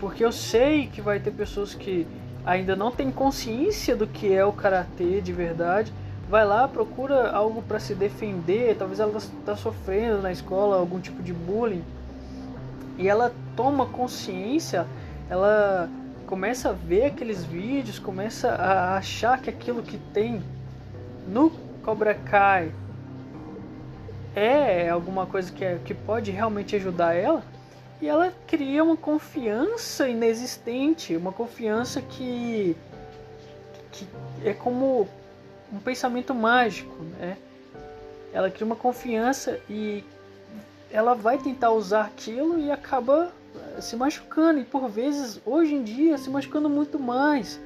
[0.00, 2.06] porque eu sei que vai ter pessoas que
[2.44, 5.92] ainda não têm consciência do que é o karatê de verdade.
[6.28, 8.76] Vai lá, procura algo para se defender.
[8.76, 11.84] Talvez ela está sofrendo na escola algum tipo de bullying.
[12.96, 14.86] E ela toma consciência,
[15.28, 15.88] ela
[16.26, 20.42] começa a ver aqueles vídeos, começa a achar que aquilo que tem
[21.28, 21.50] no
[21.82, 22.72] Cobra Kai
[24.34, 27.42] é alguma coisa que, é, que pode realmente ajudar ela
[28.00, 32.74] e ela cria uma confiança inexistente, uma confiança que,
[33.92, 34.06] que
[34.44, 35.06] é como
[35.72, 37.36] um pensamento mágico, né?
[38.32, 40.02] Ela cria uma confiança e
[40.90, 43.32] ela vai tentar usar aquilo e acaba
[43.76, 47.60] eh, se machucando e por vezes hoje em dia se machucando muito mais.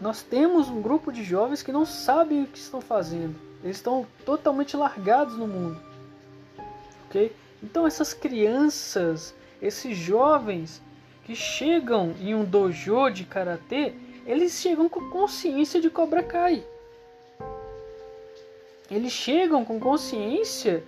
[0.00, 3.34] Nós temos um grupo de jovens que não sabem o que estão fazendo.
[3.64, 5.80] Eles estão totalmente largados no mundo.
[7.06, 7.34] OK?
[7.62, 10.82] Então essas crianças, esses jovens
[11.24, 13.94] que chegam em um dojo de karatê,
[14.26, 16.64] eles chegam com consciência de Cobra Kai.
[18.90, 20.84] Eles chegam com consciência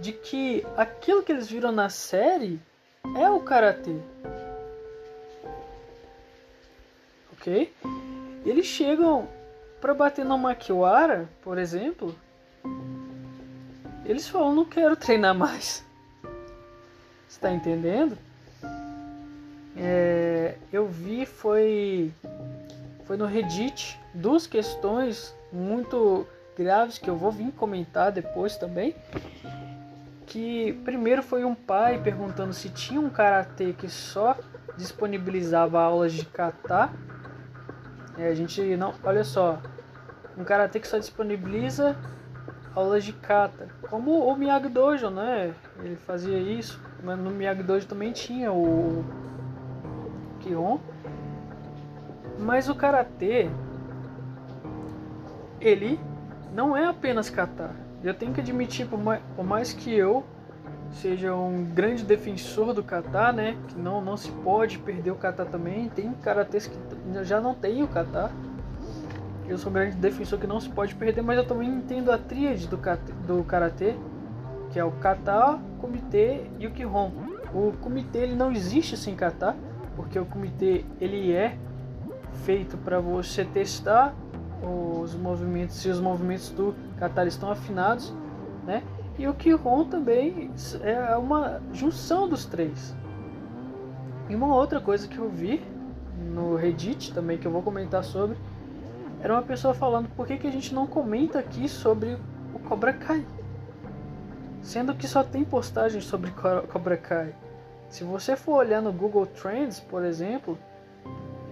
[0.00, 2.60] de que aquilo que eles viram na série
[3.16, 3.96] é o karatê.
[7.32, 7.72] OK?
[8.44, 9.28] Eles chegam
[9.80, 12.14] para bater no Makiwara, por exemplo,
[14.04, 15.84] eles falam: "Não quero treinar mais"
[17.30, 18.18] está entendendo?
[19.76, 22.12] É, eu vi foi
[23.04, 26.26] foi no Reddit duas questões muito
[26.56, 28.94] graves que eu vou vir comentar depois também.
[30.26, 34.36] Que primeiro foi um pai perguntando se tinha um karatê que só
[34.76, 36.90] disponibilizava aulas de kata.
[38.18, 39.60] É, a gente não, olha só,
[40.36, 41.96] um karatê que só disponibiliza
[42.74, 45.52] aulas de kata, como o Miyagi Dojo, né?
[45.82, 49.04] Ele fazia isso, mas no Miyagi Dojo também tinha o
[50.40, 50.78] Kion.
[52.38, 53.50] Mas o karatê
[55.60, 56.00] ele
[56.54, 57.70] não é apenas kata.
[58.02, 60.24] Eu tenho que admitir, por mais, por mais que eu
[60.92, 63.56] seja um grande defensor do kata, né?
[63.68, 65.88] Que não, não se pode perder o kata também.
[65.90, 66.78] Tem karatês que
[67.24, 68.30] já não tem o kata
[69.50, 72.18] eu sou um grande defensor que não se pode perder, mas eu também entendo a
[72.18, 72.78] tríade do,
[73.26, 73.96] do karatê,
[74.70, 77.10] que é o kata, comitê e o kihon.
[77.52, 79.56] O comitê ele não existe sem kata,
[79.96, 81.56] porque o comitê ele é
[82.44, 84.14] feito para você testar
[84.62, 88.14] os movimentos, se os movimentos do kata estão afinados,
[88.66, 88.82] né?
[89.18, 90.50] E o kihon também
[90.82, 92.94] é uma junção dos três.
[94.28, 95.62] E uma outra coisa que eu vi
[96.32, 98.36] no Reddit também que eu vou comentar sobre
[99.20, 102.16] era uma pessoa falando por que, que a gente não comenta aqui sobre
[102.54, 103.26] o Cobra Kai.
[104.62, 107.34] Sendo que só tem postagens sobre Cobra Kai.
[107.88, 110.58] Se você for olhar no Google Trends, por exemplo,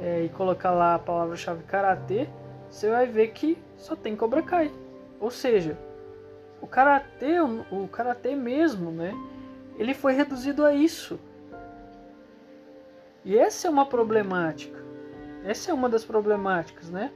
[0.01, 2.29] é, e colocar lá a palavra-chave Karatê,
[2.71, 4.71] você vai ver que só tem Cobra Kai.
[5.21, 5.77] Ou seja,
[6.61, 9.15] o Karatê, o Karatê mesmo, né?
[9.79, 11.19] Ele foi reduzido a isso.
[13.25, 14.79] E essa é uma problemática.
[15.45, 17.13] Essa é uma das problemáticas, né?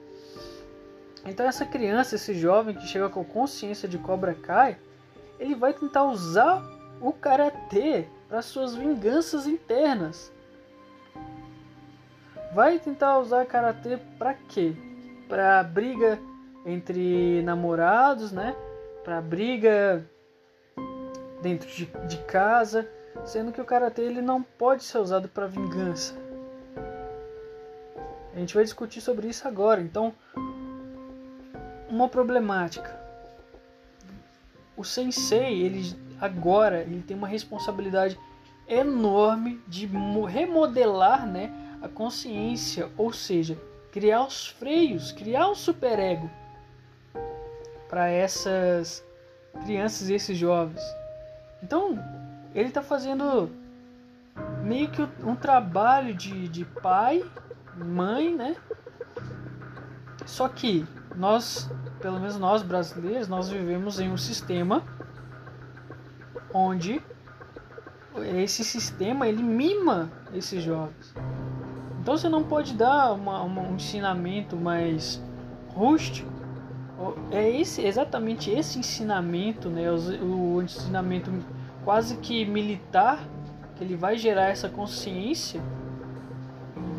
[1.24, 4.76] Então essa criança, esse jovem que chega com consciência de Cobra Kai,
[5.42, 6.62] ele vai tentar usar
[7.00, 10.32] o karatê para suas vinganças internas.
[12.54, 14.72] vai tentar usar karatê para quê?
[15.28, 16.18] Para briga
[16.64, 18.54] entre namorados, né?
[19.02, 20.06] Para briga
[21.40, 22.88] dentro de, de casa,
[23.24, 26.14] sendo que o karatê ele não pode ser usado para vingança.
[28.34, 29.80] A gente vai discutir sobre isso agora.
[29.80, 30.14] Então,
[31.88, 33.01] uma problemática.
[34.82, 38.18] O sensei, ele agora, ele tem uma responsabilidade
[38.66, 39.88] enorme de
[40.28, 43.56] remodelar, né, a consciência, ou seja,
[43.92, 46.28] criar os freios, criar um superego
[47.88, 49.04] para essas
[49.64, 50.82] crianças e esses jovens.
[51.62, 51.96] Então,
[52.52, 53.52] ele está fazendo
[54.64, 57.24] meio que um trabalho de, de pai,
[57.76, 58.56] mãe, né?
[60.26, 61.70] Só que nós,
[62.02, 64.82] pelo menos nós brasileiros, nós vivemos em um sistema
[66.52, 67.00] onde
[68.36, 71.14] esse sistema ele mima esses jovens.
[72.00, 75.22] Então você não pode dar uma, uma, um ensinamento mais
[75.68, 76.30] rústico.
[77.30, 81.32] É esse, exatamente esse ensinamento, né, o, o ensinamento
[81.84, 83.18] quase que militar,
[83.76, 85.60] que ele vai gerar essa consciência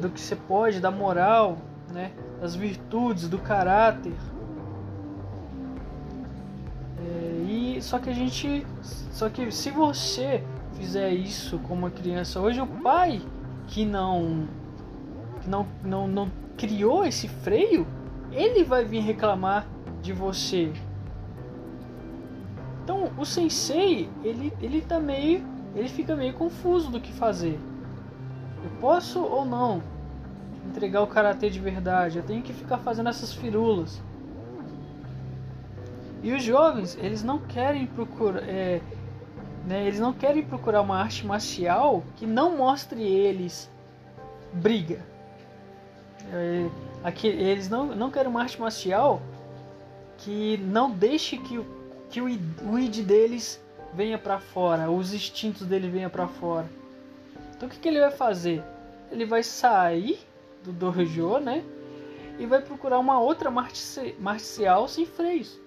[0.02, 1.58] do que você pode, da moral,
[1.92, 4.14] né, das virtudes, do caráter.
[7.84, 8.66] Só que a gente,
[9.12, 10.42] só que se você
[10.74, 13.22] fizer isso com uma criança hoje, o pai
[13.68, 14.48] que não
[15.46, 17.86] não, não, não criou esse freio,
[18.32, 19.68] ele vai vir reclamar
[20.02, 20.72] de você.
[22.84, 25.46] Então o sensei, ele, ele tá meio.
[25.76, 27.60] Ele fica meio confuso do que fazer.
[28.64, 29.84] Eu posso ou não
[30.70, 32.18] entregar o karatê de verdade?
[32.18, 34.02] Eu tenho que ficar fazendo essas firulas.
[36.24, 38.42] E os jovens, eles não querem procurar.
[38.48, 38.82] É,
[39.68, 43.70] né, eles não querem procurar uma arte marcial que não mostre eles
[44.54, 45.06] briga.
[46.32, 46.70] É,
[47.04, 49.22] aqui, eles não, não querem uma arte marcial
[50.18, 51.62] que não deixe que,
[52.10, 53.62] que o, o id deles
[53.94, 56.68] venha para fora, os instintos dele venha para fora.
[57.56, 58.64] Então o que, que ele vai fazer?
[59.12, 60.20] Ele vai sair
[60.64, 61.64] do dojo, né?
[62.40, 63.52] E vai procurar uma outra
[64.20, 65.60] marcial sem freios.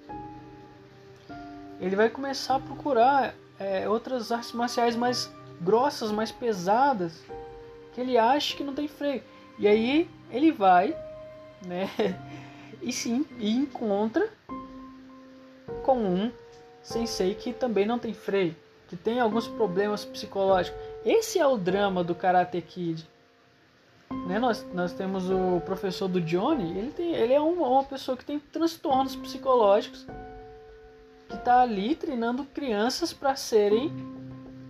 [1.81, 7.23] Ele vai começar a procurar é, outras artes marciais mais grossas, mais pesadas,
[7.95, 9.23] que ele acha que não tem freio.
[9.59, 10.97] E aí ele vai,
[11.65, 11.89] né?
[12.83, 14.29] E sim, e encontra
[15.83, 16.31] com um
[16.83, 18.55] sensei que também não tem freio,
[18.87, 20.79] que tem alguns problemas psicológicos.
[21.05, 23.09] Esse é o drama do Karate Kid.
[24.29, 24.39] Né?
[24.39, 28.25] Nós, nós temos o professor do Johnny, ele, tem, ele é uma, uma pessoa que
[28.25, 30.07] tem transtornos psicológicos,
[31.29, 33.93] que está ali treinando crianças para serem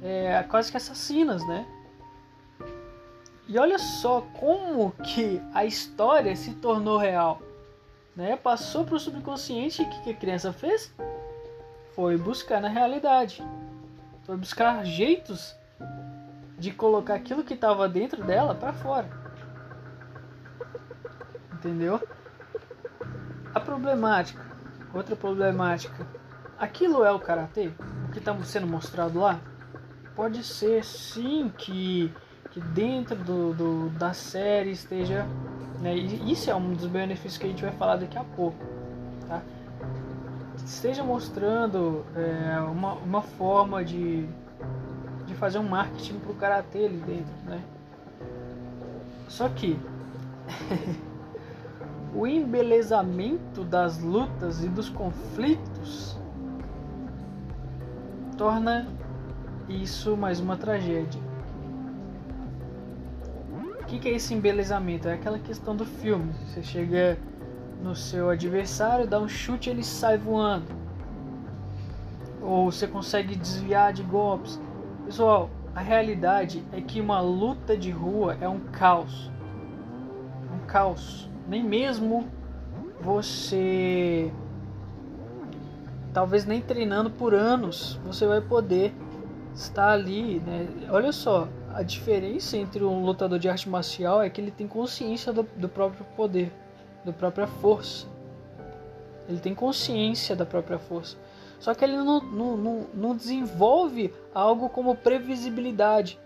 [0.02, 1.66] é, quase que assassinas, né?
[3.48, 7.40] E olha só como que a história se tornou real.
[8.14, 8.34] Né?
[8.34, 10.92] Passou para o subconsciente e o que a criança fez?
[11.94, 13.44] Foi buscar na realidade.
[14.24, 15.54] Foi buscar jeitos
[16.59, 19.09] de colocar aquilo que estava dentro dela para fora.
[21.52, 22.00] Entendeu?
[23.54, 24.44] A problemática,
[24.92, 26.07] outra problemática.
[26.59, 27.70] Aquilo é o karatê?
[28.09, 29.40] O que está sendo mostrado lá?
[30.14, 32.12] Pode ser sim que
[32.57, 35.26] que dentro do, do, da série esteja.
[35.83, 38.57] Né, isso é um dos benefícios que a gente vai falar daqui a pouco.
[39.28, 39.42] Tá?
[40.64, 44.26] Esteja mostrando é, uma, uma forma de,
[45.26, 47.34] de fazer um marketing para o karatê ali dentro.
[47.45, 47.62] Né?
[49.28, 49.78] Só que
[52.16, 56.16] o embelezamento das lutas e dos conflitos
[58.37, 58.87] torna
[59.68, 61.21] isso mais uma tragédia.
[63.80, 65.08] O que, é esse embelezamento?
[65.08, 66.33] É aquela questão do filme.
[66.45, 67.18] Você chega
[67.83, 70.67] no seu adversário, dá um chute ele sai voando.
[72.42, 74.61] Ou você consegue desviar de golpes.
[75.04, 79.30] Pessoal, a realidade é que uma luta de rua é um caos.
[80.53, 81.30] Um caos.
[81.49, 82.29] Nem mesmo
[83.00, 84.33] você
[86.17, 88.95] talvez nem treinando por anos, você vai poder
[89.55, 90.67] estar ali, né?
[90.88, 95.30] Olha só, a diferença entre um lutador de arte marcial é que ele tem consciência
[95.30, 96.51] do, do próprio poder,
[97.05, 98.07] da própria força.
[99.29, 101.18] Ele tem consciência da própria força.
[101.61, 106.18] Só que ele não, não, não, não desenvolve algo como previsibilidade.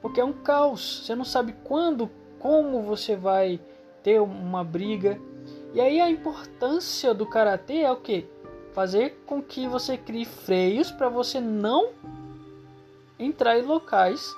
[0.00, 1.04] Porque é um caos.
[1.04, 3.60] Você não sabe quando, como você vai
[4.02, 5.20] ter uma briga.
[5.74, 8.26] E aí a importância do karatê é o que?
[8.72, 11.90] Fazer com que você crie freios para você não
[13.18, 14.34] entrar em locais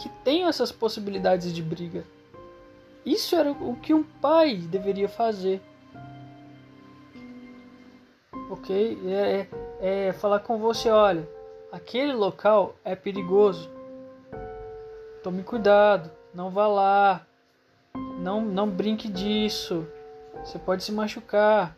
[0.00, 2.04] que tenham essas possibilidades de briga.
[3.04, 5.60] Isso era o que um pai deveria fazer.
[8.50, 8.98] Ok?
[9.06, 9.46] É,
[9.80, 11.26] é, é falar com você, olha,
[11.72, 13.70] aquele local é perigoso.
[15.22, 17.26] Tome cuidado, não vá lá.
[18.18, 19.86] Não, não brinque disso.
[20.44, 21.76] Você pode se machucar.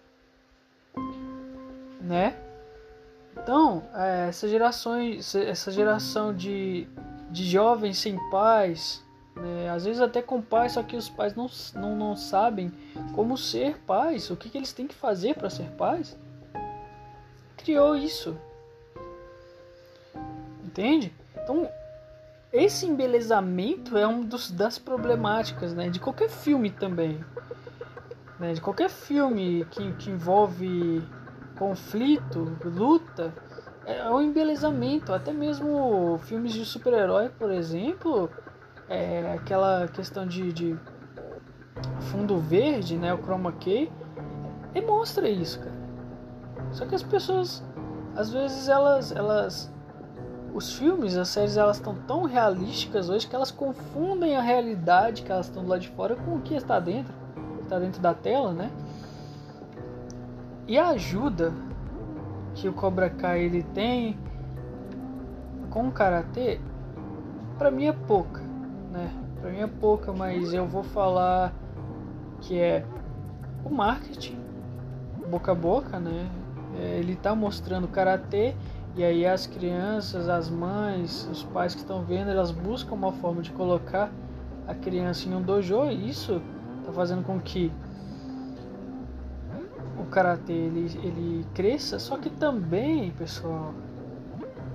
[2.03, 2.37] Né?
[3.37, 6.87] Então, é, essa geração, essa geração de,
[7.31, 9.03] de jovens sem pais,
[9.35, 9.70] né?
[9.70, 12.70] às vezes até com pais, só que os pais não, não, não sabem
[13.15, 16.16] como ser pais, o que, que eles têm que fazer para ser pais,
[17.57, 18.37] criou isso.
[20.65, 21.12] Entende?
[21.37, 21.69] Então,
[22.53, 25.89] esse embelezamento é um dos, das problemáticas né?
[25.89, 27.24] de qualquer filme também.
[28.39, 28.53] Né?
[28.53, 31.03] De qualquer filme que, que envolve
[31.62, 33.32] conflito, luta,
[33.86, 35.12] é o embelezamento.
[35.12, 38.28] Até mesmo filmes de super-herói, por exemplo,
[38.89, 40.76] é aquela questão de, de
[42.10, 43.90] fundo verde, né, o chroma key,
[44.72, 45.82] demonstra isso, cara.
[46.72, 47.62] Só que as pessoas,
[48.16, 49.72] às vezes, elas, elas,
[50.52, 55.30] os filmes, as séries, elas estão tão realísticas hoje que elas confundem a realidade que
[55.30, 57.14] elas estão lado de fora com o que está dentro,
[57.62, 58.68] está dentro da tela, né?
[60.66, 61.52] E a ajuda
[62.55, 64.16] que o Cobra Kai ele tem
[65.70, 66.60] com o karatê,
[67.59, 68.43] para mim é pouca,
[68.93, 69.10] né?
[69.40, 71.52] Para mim é pouca, mas eu vou falar
[72.40, 72.84] que é
[73.64, 74.39] o marketing,
[75.28, 76.30] boca a boca, né?
[76.78, 78.55] É, ele tá mostrando karatê
[78.94, 83.43] e aí as crianças, as mães, os pais que estão vendo, elas buscam uma forma
[83.43, 84.12] de colocar
[84.68, 86.40] a criança em um dojo e isso
[86.84, 87.72] tá fazendo com que
[90.03, 93.73] o karatê ele, ele cresça, só que também, pessoal,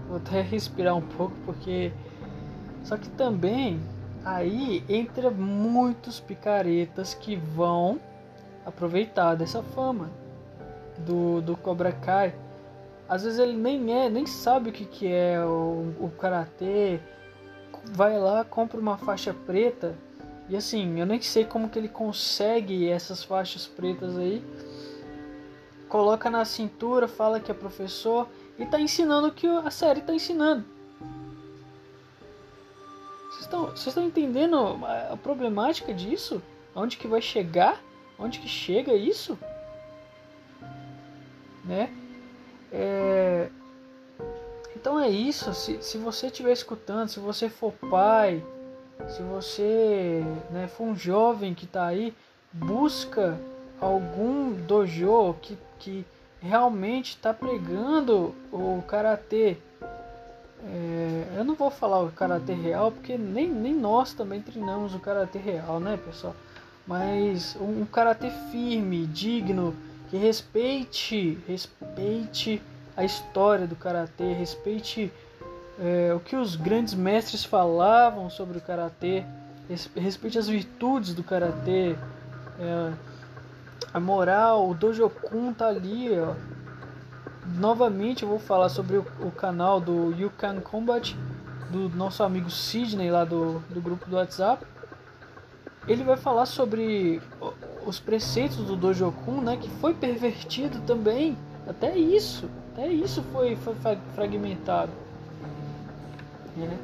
[0.08, 1.92] vou até respirar um pouco porque
[2.84, 3.80] só que também
[4.24, 8.00] aí entra muitos picaretas que vão
[8.66, 10.10] aproveitar dessa fama
[11.00, 12.34] do, do Cobra Kai.
[13.08, 17.00] Às vezes ele nem é, nem sabe o que, que é o, o karatê.
[17.92, 19.96] Vai lá, compra uma faixa preta.
[20.50, 24.44] E assim, eu nem sei como que ele consegue essas faixas pretas aí
[25.88, 28.28] coloca na cintura, fala que é professor
[28.58, 30.66] e está ensinando o que a série está ensinando.
[33.30, 36.42] Vocês estão, entendendo a, problemática disso?
[36.76, 37.82] Onde que vai chegar?
[38.18, 39.38] Onde que chega isso?
[41.64, 41.94] Né?
[42.72, 43.50] É...
[44.76, 45.54] Então é isso.
[45.54, 48.44] Se, se você estiver escutando, se você for pai,
[49.08, 52.14] se você né, for um jovem que está aí,
[52.52, 53.40] busca
[53.80, 56.06] algum dojo que, que
[56.42, 59.58] realmente está pregando o karatê.
[60.64, 65.00] É, eu não vou falar o karatê real porque nem, nem nós também treinamos o
[65.00, 66.36] karatê real, né, pessoal?
[66.86, 69.76] Mas um, um karatê firme, digno,
[70.10, 72.62] que respeite, respeite
[72.96, 75.12] a história do karatê, respeite
[75.80, 79.24] é, o que os grandes mestres falavam sobre o karatê,
[79.96, 81.96] respeite as virtudes do karatê.
[82.60, 82.94] É,
[83.94, 86.34] a moral, o Dojokun tá ali, ó.
[87.58, 91.16] Novamente eu vou falar sobre o, o canal do You Can Combat,
[91.70, 94.66] do nosso amigo Sidney lá do, do grupo do WhatsApp.
[95.88, 97.22] Ele vai falar sobre
[97.86, 101.38] os preceitos do Dojokun, né, que foi pervertido também.
[101.68, 103.76] Até isso, até isso foi, foi
[104.14, 104.92] fragmentado.
[106.56, 106.78] Né?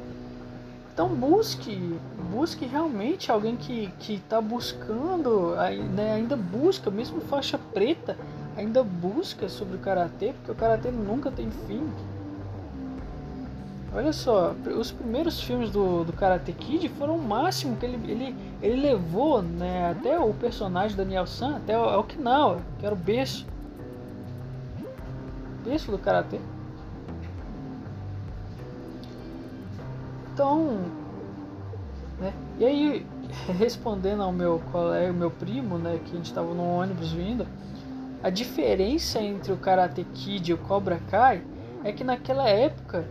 [0.94, 1.98] Então busque,
[2.30, 5.56] busque realmente alguém que está buscando,
[5.92, 8.16] né, ainda busca, mesmo faixa preta,
[8.56, 11.84] ainda busca sobre o karatê, porque o karatê nunca tem fim.
[13.92, 18.36] Olha só, os primeiros filmes do, do Karate Kid foram o máximo que ele, ele,
[18.60, 23.46] ele levou né, até o personagem Daniel San, até o Okinawa, que era o berço.
[25.64, 26.40] Berço do Karatê.
[30.34, 30.90] Então,
[32.18, 32.34] né?
[32.58, 33.06] E aí,
[33.56, 37.46] respondendo ao meu colega, meu primo, né, que a gente estava no ônibus vindo,
[38.20, 41.44] a diferença entre o Karate Kid e o Cobra Kai
[41.84, 43.06] é que naquela época,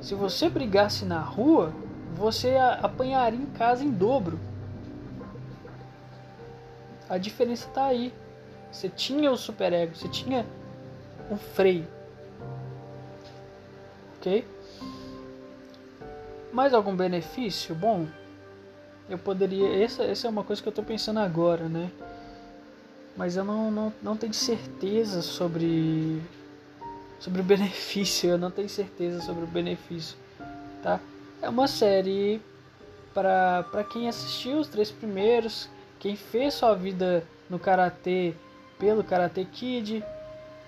[0.00, 1.74] se você brigasse na rua,
[2.14, 4.38] você apanharia em casa em dobro.
[7.06, 8.14] A diferença está aí.
[8.72, 10.46] Você tinha o super ego, você tinha
[11.30, 11.86] um freio.
[14.16, 14.55] Ok?
[16.56, 17.74] Mais algum benefício?
[17.74, 18.06] Bom,
[19.10, 19.84] eu poderia.
[19.84, 21.90] Essa, essa é uma coisa que eu estou pensando agora, né?
[23.14, 26.18] Mas eu não, não, não tenho certeza sobre.
[27.20, 28.30] Sobre o benefício.
[28.30, 30.16] Eu não tenho certeza sobre o benefício.
[30.82, 30.98] Tá?
[31.42, 32.40] É uma série
[33.12, 35.68] para quem assistiu os três primeiros,
[35.98, 38.32] quem fez sua vida no karatê
[38.78, 40.02] pelo Karate Kid.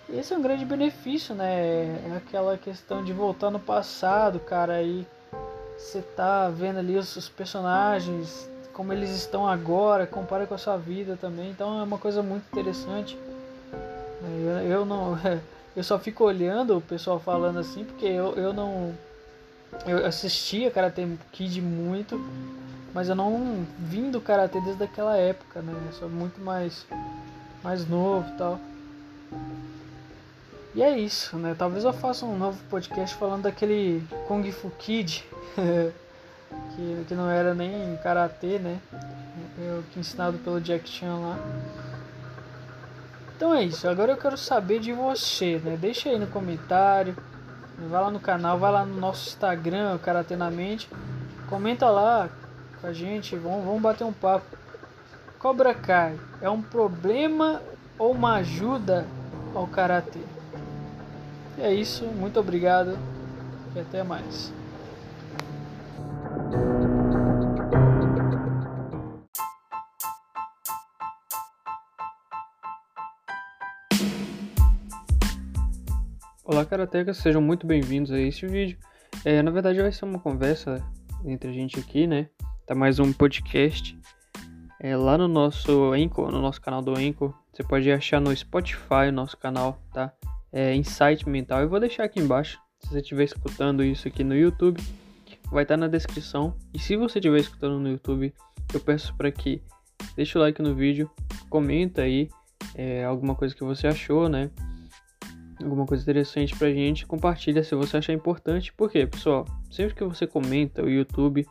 [0.06, 1.98] Esse é um grande benefício, né?
[2.10, 5.06] É aquela questão de voltar no passado, cara, aí
[5.78, 10.76] você tá vendo ali os, os personagens, como eles estão agora, compara com a sua
[10.76, 11.50] vida também.
[11.50, 13.16] Então é uma coisa muito interessante.
[14.44, 15.18] Eu, eu não
[15.74, 18.92] eu só fico olhando o pessoal falando assim porque eu, eu não
[19.86, 22.20] eu assistia Karate Kid muito,
[22.92, 25.72] mas eu não vim do karatê desde aquela época, né?
[25.86, 26.86] Eu sou muito mais
[27.62, 28.60] mais novo e tal.
[30.74, 31.54] E é isso, né?
[31.58, 35.24] Talvez eu faça um novo podcast falando daquele Kung Fu Kid,
[36.74, 38.78] que, que não era nem karatê, né?
[39.58, 41.38] Eu, que ensinado pelo Jack Chan lá.
[43.36, 45.76] Então é isso, agora eu quero saber de você, né?
[45.76, 47.16] Deixa aí no comentário,
[47.88, 50.88] vai lá no canal, vai lá no nosso Instagram, Karatê na Mente,
[51.48, 52.28] comenta lá
[52.80, 54.56] com a gente, vamos, vamos bater um papo.
[55.38, 57.62] Cobra Kai é um problema
[57.96, 59.06] ou uma ajuda
[59.54, 60.20] ao karatê?
[61.56, 62.98] É isso, muito obrigado
[63.74, 64.57] e até mais.
[76.58, 78.76] Olá, karatecas, sejam muito bem-vindos a este vídeo.
[79.24, 80.84] É, na verdade, vai ser uma conversa
[81.24, 82.28] entre a gente aqui, né?
[82.66, 83.96] Tá mais um podcast
[84.80, 87.32] é, lá no nosso Anchor, no nosso canal do Anchor.
[87.52, 90.12] Você pode achar no Spotify o nosso canal, tá?
[90.52, 91.60] É Insight Mental.
[91.60, 92.58] Eu vou deixar aqui embaixo.
[92.80, 94.82] Se você estiver escutando isso aqui no YouTube,
[95.52, 96.56] vai estar tá na descrição.
[96.74, 98.34] E se você estiver escutando no YouTube,
[98.74, 99.62] eu peço para que
[100.16, 101.08] deixe o like no vídeo,
[101.48, 102.28] comenta aí
[102.74, 104.50] é, alguma coisa que você achou, né?
[105.62, 108.72] Alguma coisa interessante pra gente, compartilha se você achar importante.
[108.72, 111.46] Porque, pessoal, sempre que você comenta, o YouTube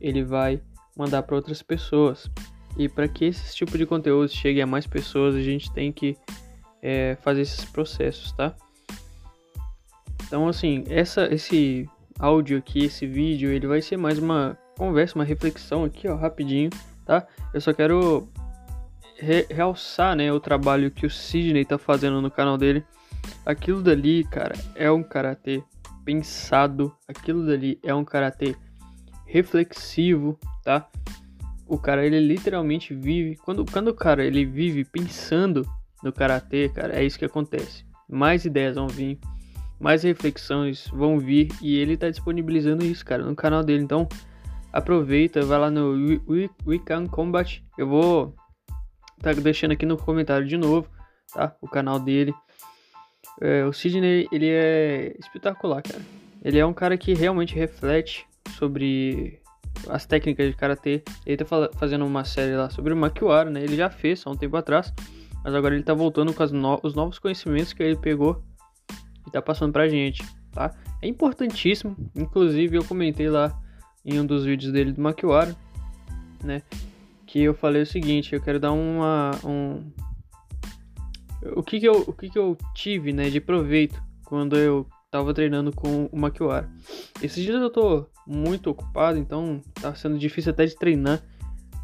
[0.00, 0.60] ele vai
[0.96, 2.30] mandar para outras pessoas.
[2.76, 6.16] E para que esse tipo de conteúdo chegue a mais pessoas, a gente tem que
[6.82, 8.54] é, fazer esses processos, tá?
[10.26, 11.88] Então, assim, essa, esse
[12.18, 16.70] áudio aqui, esse vídeo, ele vai ser mais uma conversa, uma reflexão aqui, ó, rapidinho,
[17.04, 17.26] tá?
[17.52, 18.28] Eu só quero
[19.18, 22.84] re realçar, né, o trabalho que o Sidney tá fazendo no canal dele.
[23.44, 25.62] Aquilo dali, cara, é um karatê
[26.04, 28.56] pensado, aquilo dali é um karatê
[29.26, 30.88] reflexivo, tá?
[31.70, 35.64] o cara ele literalmente vive quando quando o cara ele vive pensando
[36.02, 37.84] no karatê, cara, é isso que acontece.
[38.08, 39.20] Mais ideias vão vir,
[39.78, 43.84] mais reflexões vão vir e ele tá disponibilizando isso, cara, no canal dele.
[43.84, 44.08] Então,
[44.72, 45.92] aproveita, vai lá no
[46.26, 47.62] We, We Can Combat.
[47.78, 48.34] Eu vou
[49.22, 50.88] tá deixando aqui no comentário de novo,
[51.32, 51.54] tá?
[51.60, 52.34] O canal dele.
[53.40, 56.02] É, o Sidney, ele é espetacular, cara.
[56.44, 58.26] Ele é um cara que realmente reflete
[58.58, 59.40] sobre
[59.88, 61.02] as técnicas de karatê.
[61.24, 63.62] Ele tá fazendo uma série lá sobre o Makiwara, né?
[63.62, 64.92] Ele já fez há um tempo atrás,
[65.42, 68.42] mas agora ele tá voltando com no os novos conhecimentos que ele pegou
[69.26, 70.22] e tá passando pra gente,
[70.52, 70.74] tá?
[71.00, 73.58] É importantíssimo, inclusive eu comentei lá
[74.04, 75.56] em um dos vídeos dele do Makiwara,
[76.42, 76.62] né?
[77.26, 79.84] Que eu falei o seguinte, eu quero dar uma um
[81.54, 85.34] o que que eu o que que eu tive, né, de proveito quando eu tava
[85.34, 86.70] treinando com o Makiwara.
[87.20, 91.20] Esses dias eu tô muito ocupado, então tá sendo difícil até de treinar,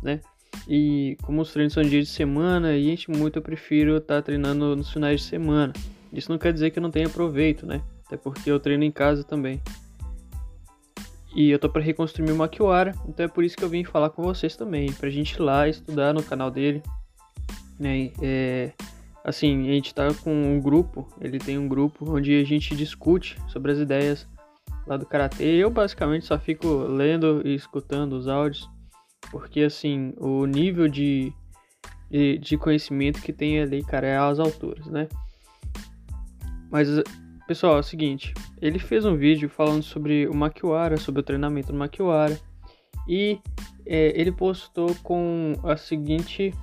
[0.03, 0.21] né?
[0.69, 4.23] E como os treinos são dias de semana, e gente muito eu prefiro estar tá
[4.23, 5.73] treinando nos finais de semana.
[6.13, 7.83] Isso não quer dizer que eu não tenha proveito, né?
[8.07, 9.61] Até porque eu treino em casa também.
[11.35, 14.11] E eu tô para reconstruir o Makiwara, então é por isso que eu vim falar
[14.11, 16.83] com vocês também, pra gente ir lá estudar no canal dele,
[17.79, 18.11] né?
[18.23, 18.73] É,
[19.27, 23.37] assim, a gente tá com um grupo, ele tem um grupo onde a gente discute
[23.49, 24.25] sobre as ideias
[24.87, 25.45] lá do karatê.
[25.45, 28.71] Eu basicamente só fico lendo e escutando os áudios,
[29.33, 31.33] porque assim, o nível de,
[32.09, 35.09] de, de conhecimento que tem ali, cara, é às alturas, né?
[36.71, 36.89] Mas,
[37.49, 38.33] pessoal, é o seguinte,
[38.63, 42.39] ele fez um vídeo falando sobre o Makiwara, sobre o treinamento do Makiwara,
[43.09, 43.41] e
[43.85, 46.55] é, ele postou com a seguinte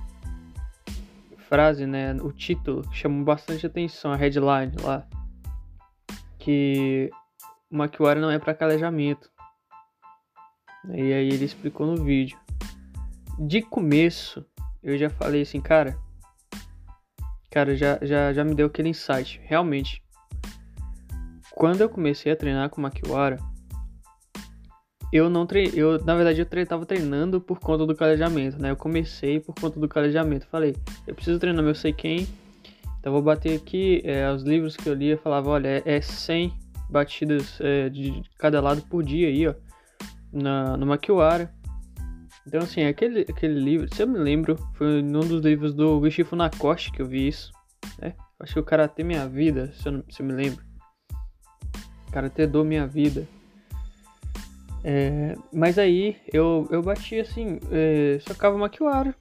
[1.54, 5.06] frase, né, o título, chamou bastante atenção, a headline lá,
[6.36, 7.08] que
[7.70, 9.30] o Maquiara não é para calejamento.
[10.88, 12.36] E aí ele explicou no vídeo.
[13.38, 14.44] De começo,
[14.82, 15.96] eu já falei assim, cara,
[17.52, 20.02] cara, já, já, já me deu aquele insight, realmente.
[21.52, 23.38] Quando eu comecei a treinar com Maquiara,
[25.14, 28.72] eu não treinei, eu na verdade eu tre tava treinando por conta do calejamento, né?
[28.72, 30.44] Eu comecei por conta do calejamento.
[30.48, 30.74] Falei,
[31.06, 32.26] eu preciso treinar meu sei quem.
[32.98, 36.00] Então vou bater aqui é, os livros que eu li, eu falava, olha, é, é
[36.00, 36.52] 100
[36.90, 39.54] batidas é, de cada lado por dia aí, ó,
[40.32, 41.48] na, no Makiwara.
[42.44, 46.24] Então, assim, aquele, aquele livro, se eu me lembro, foi num dos livros do Guichi
[46.24, 47.52] Funakoshi que eu vi isso,
[48.02, 48.14] né?
[48.40, 50.64] Acho que o Karatê Minha Vida, se eu, se eu me lembro.
[52.10, 53.28] Karatê do Minha Vida.
[54.86, 59.14] É, mas aí eu, eu bati assim, é, socava Makiwara.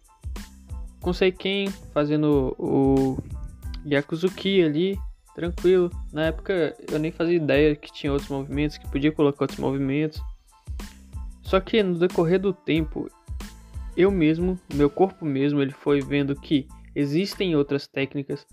[1.00, 3.18] Com quem fazendo o
[3.86, 4.98] Yakuzuki ali,
[5.34, 5.90] tranquilo.
[6.12, 10.22] Na época eu nem fazia ideia que tinha outros movimentos, que podia colocar outros movimentos.
[11.42, 13.10] Só que no decorrer do tempo,
[13.96, 18.46] eu mesmo, meu corpo mesmo, ele foi vendo que existem outras técnicas,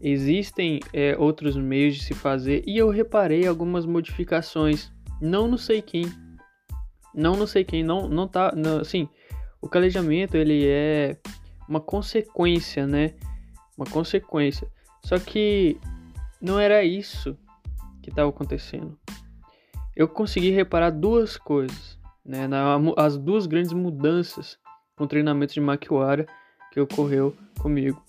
[0.00, 4.90] existem é, outros meios de se fazer e eu reparei algumas modificações.
[5.20, 6.06] Não no sei quem,
[7.14, 9.08] não não sei quem, não não tá, não, assim,
[9.60, 11.16] o calejamento ele é
[11.68, 13.14] uma consequência, né?
[13.76, 14.68] Uma consequência.
[15.04, 15.78] Só que
[16.40, 17.36] não era isso
[18.02, 18.98] que estava acontecendo.
[19.94, 24.58] Eu consegui reparar duas coisas né, na, as duas grandes mudanças
[24.96, 26.26] com o treinamento de Makiwara
[26.70, 28.02] que ocorreu comigo.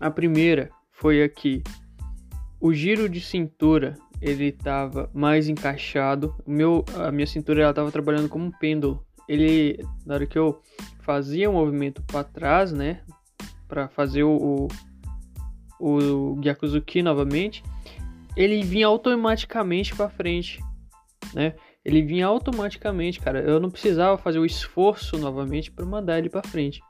[0.00, 1.62] A primeira foi aqui,
[2.60, 7.92] o giro de cintura ele estava mais encaixado, o meu, a minha cintura ela estava
[7.92, 9.04] trabalhando como um pêndulo.
[9.28, 10.62] Ele, na hora que eu
[11.00, 13.02] fazia o um movimento para trás, né,
[13.68, 14.68] para fazer o,
[15.78, 15.98] o,
[16.32, 17.62] o Gyakuzuki novamente,
[18.36, 20.60] ele vinha automaticamente para frente,
[21.34, 21.54] né?
[21.86, 23.38] ele vinha automaticamente, cara.
[23.40, 26.80] Eu não precisava fazer o esforço novamente para mandar ele para frente.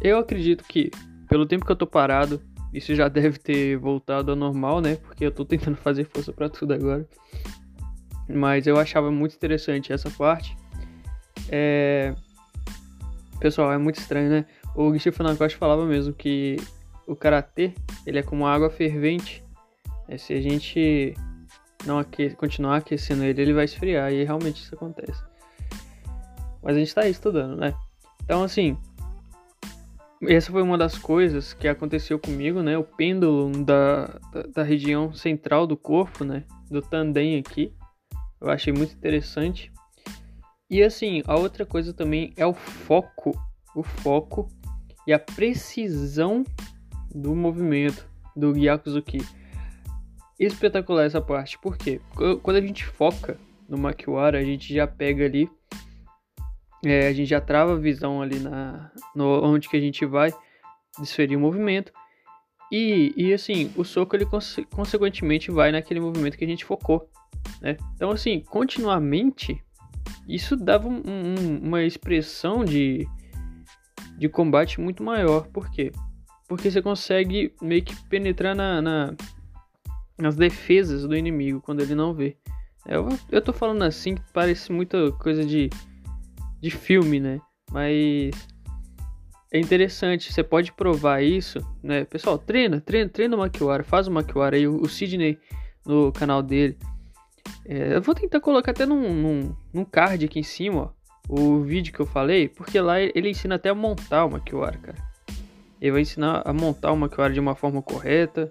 [0.00, 0.92] Eu acredito que,
[1.28, 2.40] pelo tempo que eu tô parado,
[2.74, 4.96] isso já deve ter voltado ao normal, né?
[4.96, 7.08] Porque eu tô tentando fazer força para tudo agora.
[8.28, 10.56] Mas eu achava muito interessante essa parte.
[11.48, 12.14] É...
[13.38, 14.46] Pessoal, é muito estranho, né?
[14.74, 16.56] O Gishi Funakoshi falava mesmo que
[17.06, 17.72] o karatê,
[18.04, 19.44] ele é como água fervente.
[20.08, 21.14] É, se a gente
[21.86, 24.12] não aque continuar aquecendo ele, ele vai esfriar.
[24.12, 25.22] E realmente isso acontece.
[26.60, 27.72] Mas a gente está aí estudando, né?
[28.24, 28.76] Então, assim,
[30.22, 32.78] essa foi uma das coisas que aconteceu comigo, né?
[32.78, 36.44] O pêndulo da, da, da região central do corpo, né?
[36.70, 37.74] Do tandem aqui.
[38.40, 39.72] Eu achei muito interessante.
[40.70, 43.32] E assim, a outra coisa também é o foco.
[43.74, 44.48] O foco
[45.06, 46.44] e a precisão
[47.14, 49.18] do movimento do Gyakuzuki
[50.38, 51.58] espetacular essa parte.
[51.58, 52.00] Por quê?
[52.42, 53.38] Quando a gente foca
[53.68, 55.48] no Makiwara, a gente já pega ali,
[56.84, 60.32] é, a gente já trava a visão ali na, no, onde que a gente vai
[60.98, 61.92] desferir o movimento.
[62.70, 67.08] E, e assim, o soco ele conse consequentemente vai naquele movimento que a gente focou.
[67.60, 67.76] Né?
[67.94, 69.62] Então, assim, continuamente,
[70.26, 73.06] isso dava um, um, uma expressão de,
[74.18, 75.46] de combate muito maior.
[75.48, 75.92] Por quê?
[76.48, 79.14] Porque você consegue meio que penetrar na, na
[80.22, 82.36] as defesas do inimigo quando ele não vê.
[82.86, 85.70] Eu, eu tô falando assim que parece muita coisa de,
[86.64, 87.40] de filme, né?
[87.70, 88.30] Mas
[89.52, 92.04] é interessante, você pode provar isso, né?
[92.06, 95.38] Pessoal, treina, treina, treina o Makiwara, faz o Makiwara aí, o, Sidney
[95.84, 96.78] no canal dele.
[97.66, 100.94] É, eu vou tentar colocar até num, num, num, card aqui em cima,
[101.28, 104.78] ó, o vídeo que eu falei, porque lá ele ensina até a montar o Makiwara,
[104.78, 104.98] cara.
[105.78, 108.50] Ele vai ensinar a montar o Makiwara de uma forma correta,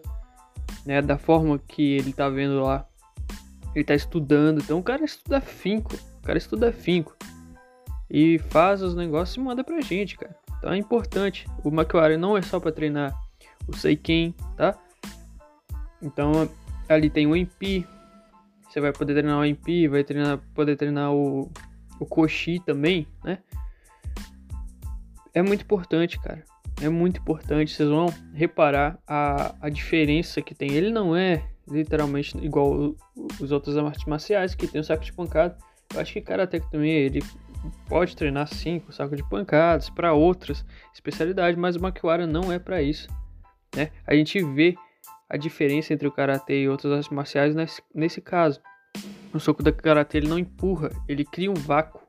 [0.85, 2.87] né, da forma que ele tá vendo lá.
[3.73, 7.17] Ele tá estudando, então o cara estuda finco, o cara estuda finco.
[8.13, 10.35] E faz os negócios e manda pra gente, cara.
[10.59, 11.47] Então é importante.
[11.63, 13.13] O Makiwara não é só para treinar
[13.67, 14.77] o Seiken, tá?
[16.01, 16.47] Então
[16.87, 17.83] ali tem o MP.
[18.69, 21.51] Você vai poder treinar o MP, vai treinar, poder treinar o,
[21.99, 23.39] o Koshi também, né?
[25.33, 26.43] É muito importante, cara
[26.81, 27.73] é muito importante.
[27.73, 30.71] Vocês vão reparar a, a diferença que tem.
[30.71, 32.95] Ele não é literalmente igual
[33.39, 35.57] os outros artes marciais que tem o saco de pancada.
[35.93, 37.23] Eu acho que Karate também ele
[37.87, 42.59] pode treinar sim com saco de pancadas para outras especialidades, mas o Makiwara não é
[42.59, 43.07] para isso.
[43.75, 43.89] Né?
[44.05, 44.75] A gente vê
[45.29, 48.61] a diferença entre o Karate e outras artes marciais nesse, nesse caso.
[49.33, 52.01] O soco da Karate ele não empurra, ele cria um vácuo.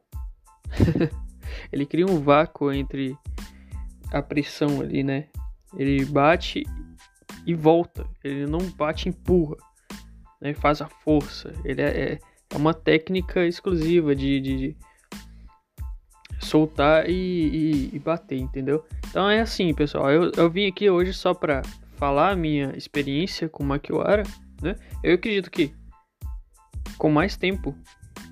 [1.72, 3.16] ele cria um vácuo entre
[4.12, 5.28] a pressão ali, né?
[5.76, 6.64] Ele bate
[7.46, 8.06] e volta.
[8.22, 9.56] Ele não bate e empurra.
[10.40, 10.54] Né?
[10.54, 11.52] Faz a força.
[11.64, 12.18] Ele é, é,
[12.50, 14.76] é uma técnica exclusiva de, de
[16.44, 18.84] soltar e, e, e, bater, entendeu?
[19.08, 20.10] Então é assim, pessoal.
[20.10, 21.62] Eu, eu vim aqui hoje só para
[21.96, 24.22] falar a minha experiência com Makiwara,
[24.62, 24.76] né?
[25.02, 25.74] Eu acredito que
[26.98, 27.76] com mais tempo,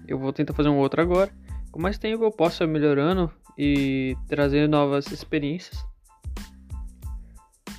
[0.06, 1.30] eu vou tentar fazer um outro agora.
[1.70, 5.84] Com mais tempo eu posso ir melhorando e trazer novas experiências.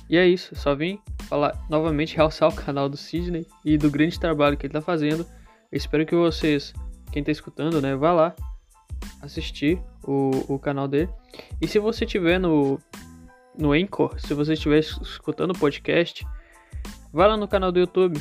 [0.08, 4.18] E é isso, só vim falar novamente, realçar o canal do Sidney e do grande
[4.18, 5.26] trabalho que ele está fazendo.
[5.72, 6.72] Eu espero que vocês,
[7.10, 8.34] quem está escutando, né, vá lá,
[9.20, 11.10] assistir o, o canal dele.
[11.60, 12.78] E se você tiver no,
[13.58, 16.26] no Anchor, se você estiver escutando o podcast,
[17.12, 18.20] vá lá no canal do YouTube,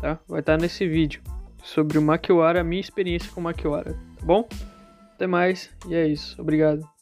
[0.00, 0.18] tá?
[0.28, 1.22] Vai estar nesse vídeo
[1.62, 4.48] sobre o Makiwara, a minha experiência com o Makiwara, tá bom?
[5.14, 6.40] Até mais, e é isso.
[6.40, 6.97] Obrigado.